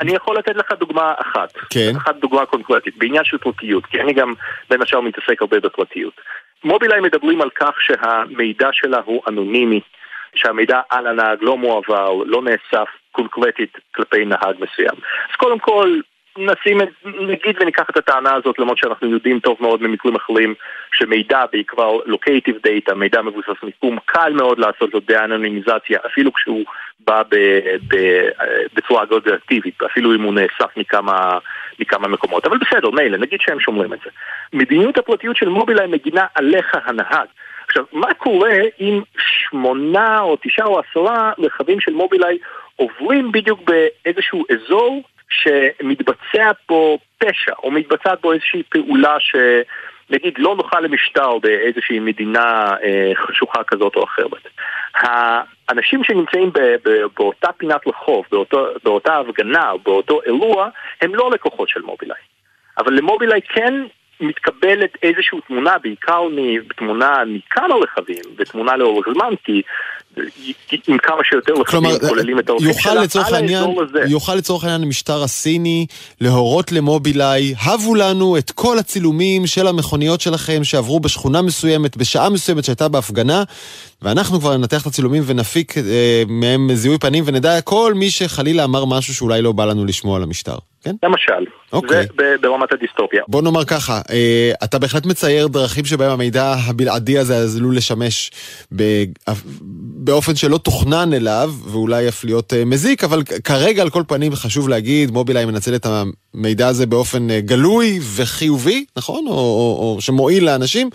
[0.00, 1.52] אני יכול לתת לך דוגמה אחת.
[1.70, 1.92] כן.
[1.96, 4.32] אחת דוגמה קונקרטית, בעניין של פרטיות, כי אני גם
[4.70, 6.12] בין השאר מתעסק הרבה בפרטיות.
[6.64, 9.80] מובילאיי מדברים על כך שהמידע שלה הוא אנונימי,
[10.34, 14.96] שהמידע על הנהג לא מועבר, לא נאסף קונקרטית כלפי נהג מסוים.
[15.30, 16.00] אז קודם כל,
[16.38, 20.54] נשים, נגיד וניקח את הטענה הזאת, למרות שאנחנו יודעים טוב מאוד ממקרים אחרים
[20.92, 26.64] שמידע, בעיקר לוקייטיב דאטה, מידע מבוסס מיקום, קל מאוד לעשות לו דה-אנונימיזציה, אפילו כשהוא
[27.00, 27.36] בא ב,
[27.88, 27.96] ב,
[28.74, 31.38] בצורה אגרגטיבית, אפילו אם הוא נאסף מכמה,
[31.78, 32.46] מכמה מקומות.
[32.46, 34.10] אבל בסדר, מילא, נגיד שהם שומרים את זה.
[34.52, 37.26] מדיניות הפרטיות של מובילאיי מגינה עליך הנהג.
[37.66, 42.38] עכשיו, מה קורה אם שמונה או תשעה או עשרה רכבים של מובילאיי
[42.76, 45.02] עוברים בדיוק באיזשהו אזור
[45.42, 53.12] שמתבצע פה פשע, או מתבצעת בו איזושהי פעולה שנגיד לא נוחה למשטר באיזושהי מדינה אה,
[53.14, 54.48] חשוכה כזאת או אחרת.
[54.94, 60.68] האנשים שנמצאים ב, ב, באותה פינת רחוב, באותו, באותה הפגנה, באותו אירוע,
[61.02, 62.20] הם לא לקוחות של מובילאיי.
[62.78, 63.74] אבל למובילאיי כן
[64.20, 69.62] מתקבלת איזושהי תמונה, בעיקר מתמונה מכמה רכבים, ותמונה לאורך זמן, כי
[70.88, 72.92] עם כמה שיותר רכבים כוללים את האופן שלה
[73.26, 74.00] על האזור הזה.
[74.08, 75.86] יוכל לצורך העניין המשטר הסיני
[76.20, 82.64] להורות למובילאי, הבו לנו את כל הצילומים של המכוניות שלכם שעברו בשכונה מסוימת, בשעה מסוימת
[82.64, 83.42] שהייתה בהפגנה,
[84.02, 88.84] ואנחנו כבר ננתח את הצילומים ונפיק אה, מהם זיהוי פנים ונדע כל מי שחלילה אמר
[88.84, 90.56] משהו שאולי לא בא לנו לשמוע על המשטר.
[90.84, 90.94] כן?
[91.02, 92.06] למשל, אוקיי.
[92.18, 93.22] זה ברמת הדיסטופיה.
[93.28, 98.30] בוא נאמר ככה, אה, אתה בהחלט מצייר דרכים שבהם המידע הבלעדי הזה עלול לשמש
[100.04, 104.68] באופן שלא תוכנן אליו, ואולי אף להיות אה, מזיק, אבל כרגע על כל פנים חשוב
[104.68, 105.86] להגיד, מובילאיי מנצל את
[106.34, 109.26] המידע הזה באופן אה, גלוי וחיובי, נכון?
[109.26, 110.90] או, או, או שמועיל לאנשים.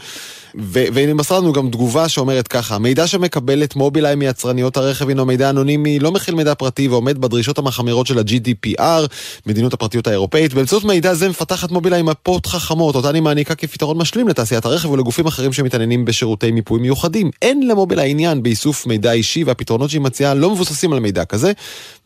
[0.55, 5.99] והנה מסר לנו גם תגובה שאומרת ככה, המידע שמקבלת מובילאיי מיצרניות הרכב הינו מידע אנונימי,
[5.99, 9.07] לא מכיל מידע פרטי ועומד בדרישות המחמירות של ה-GDPR,
[9.45, 10.53] מדינות הפרטיות האירופאית.
[10.53, 15.25] באמצעות מידע זה מפתחת מובילאיי מפות חכמות, אותן היא מעניקה כפתרון משלים לתעשיית הרכב ולגופים
[15.25, 17.31] אחרים שמתעניינים בשירותי מיפוי מיוחדים.
[17.41, 21.51] אין למובילאיי עניין באיסוף מידע אישי והפתרונות שהיא מציעה לא מבוססים על מידע כזה.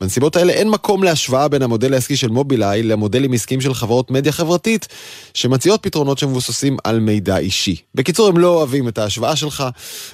[0.01, 4.31] בנסיבות האלה אין מקום להשוואה בין המודל העסקי של מובילאיי למודלים עסקיים של חברות מדיה
[4.31, 4.87] חברתית
[5.33, 7.75] שמציעות פתרונות שמבוססים על מידע אישי.
[7.95, 9.63] בקיצור, הם לא אוהבים את ההשוואה שלך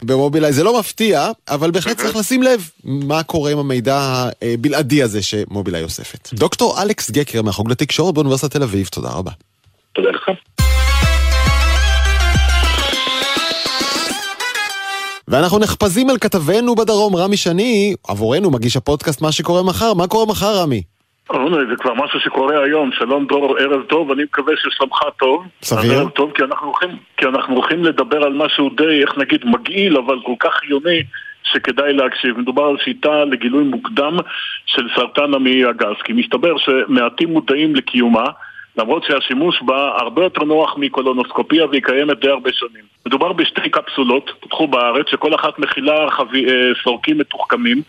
[0.04, 0.54] במובילאיי.
[0.54, 5.84] זה לא מפתיע, אבל בהחלט צריך לשים לב מה קורה עם המידע הבלעדי הזה שמובילאיי
[5.84, 6.30] אוספת.
[6.34, 9.32] דוקטור אלכס גקר מהחוג לתקשורת באוניברסיטת תל אביב, תודה רבה.
[9.94, 10.30] תודה לך.
[15.28, 19.94] ואנחנו נחפזים על כתבנו בדרום, רמי שני, עבורנו מגיש הפודקאסט מה שקורה מחר.
[19.94, 20.82] מה קורה מחר, רמי?
[21.70, 25.46] זה כבר משהו שקורה היום, שלום דרור, ערב טוב, אני מקווה ששלומך טוב.
[25.62, 26.00] סביר.
[26.00, 29.98] ערב טוב, כי אנחנו הולכים, כי אנחנו הולכים לדבר על משהו די, איך נגיד, מגעיל,
[29.98, 31.04] אבל כל כך חיוני,
[31.44, 32.38] שכדאי להקשיב.
[32.38, 34.18] מדובר על שיטה לגילוי מוקדם
[34.66, 38.26] של סרטן המעי הגס, כי מסתבר שמעטים מודעים לקיומה.
[38.78, 42.84] למרות שהשימוש בה הרבה יותר נוח מקולונוסקופיה והיא קיימת די הרבה שנים.
[43.06, 47.82] מדובר בשתי קפסולות, פותחו בארץ, שכל אחת מכילה חבי, אה, סורקים מתוחכמים.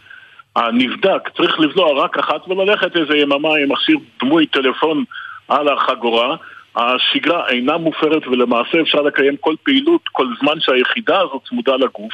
[0.56, 5.04] הנבדק צריך לבלוע רק אחת וללכת איזה יממה עם מכשיר דמוי טלפון
[5.48, 6.36] על החגורה.
[6.76, 12.12] השגרה אינה מופרת ולמעשה אפשר לקיים כל פעילות כל זמן שהיחידה הזאת צמודה לגוף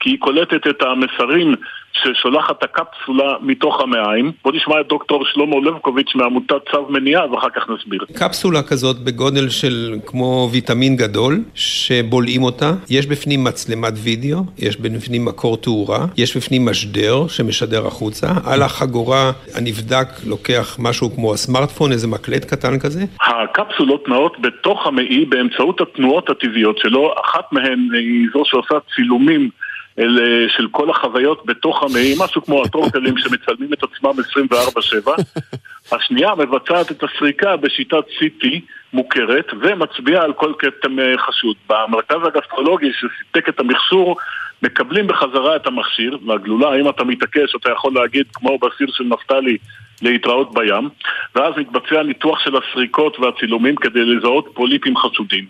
[0.00, 1.54] כי היא קולטת את המסרים
[1.92, 4.32] ששולחת הקפסולה מתוך המעיים.
[4.44, 8.00] בוא נשמע את דוקטור שלמה לבקוביץ' מעמותת צו מניעה ואחר כך נסביר.
[8.14, 12.72] קפסולה כזאת בגודל של כמו ויטמין גדול, שבולעים אותה.
[12.90, 18.26] יש בפנים מצלמת וידאו, יש בפנים מקור תאורה, יש בפנים משדר שמשדר החוצה.
[18.46, 23.04] על החגורה הנבדק לוקח משהו כמו הסמארטפון, איזה מקלט קטן כזה.
[23.20, 27.14] הקפסולות נעות בתוך המעי באמצעות התנועות הטבעיות שלו.
[27.24, 29.50] אחת מהן היא זו שעושה צילומים.
[29.98, 30.18] אל,
[30.56, 35.10] של כל החוויות בתוך המעי, משהו כמו הטורטלים שמצלמים את עצמם 24/7.
[35.96, 38.46] השנייה מבצעת את הסריקה בשיטת CT
[38.92, 41.56] מוכרת ומצביעה על כל כתם אה, חשוד.
[41.68, 44.16] במרכז הגסטרולוגי שסיפק את המכשור
[44.62, 49.56] מקבלים בחזרה את המכשיר, והגלולה, אם אתה מתעקש, אתה יכול להגיד, כמו בסיר של נפתלי,
[50.02, 50.88] להתראות בים,
[51.34, 55.46] ואז מתבצע ניתוח של הסריקות והצילומים כדי לזהות פוליפים חשודים.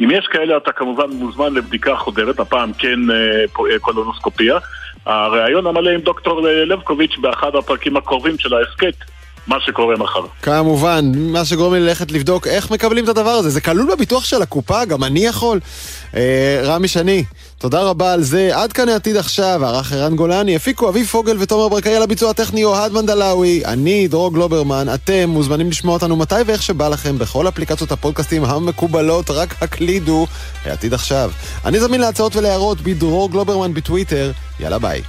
[0.00, 3.16] אם יש כאלה אתה כמובן מוזמן לבדיקה חודרת, הפעם כן אה,
[3.72, 4.58] אה, קולונוסקופיה.
[5.06, 8.94] הריאיון המלא עם דוקטור לבקוביץ' באחד הפרקים הקרובים של ההסכת
[9.46, 10.24] מה שקורה מחר.
[10.42, 13.50] כמובן, מה שגורם לי ללכת לבדוק איך מקבלים את הדבר הזה.
[13.50, 15.60] זה כלול בביטוח של הקופה, גם אני יכול.
[16.16, 17.24] אה, רמי שני,
[17.62, 18.50] תודה רבה על זה.
[18.56, 22.64] עד כאן העתיד עכשיו, ערך ערן גולני, הפיקו אביב פוגל ותומר ברקאי על הביצוע הטכני
[22.64, 27.92] אוהד מנדלאוי, אני דרור גלוברמן, אתם מוזמנים לשמוע אותנו מתי ואיך שבא לכם בכל אפליקציות
[27.92, 30.26] הפודקאסטים המקובלות, רק הקלידו
[30.64, 31.30] העתיד עכשיו.
[31.64, 35.02] אני זמין להצעות ולהערות בדרור גלוברמן בטוויטר, יאללה ביי.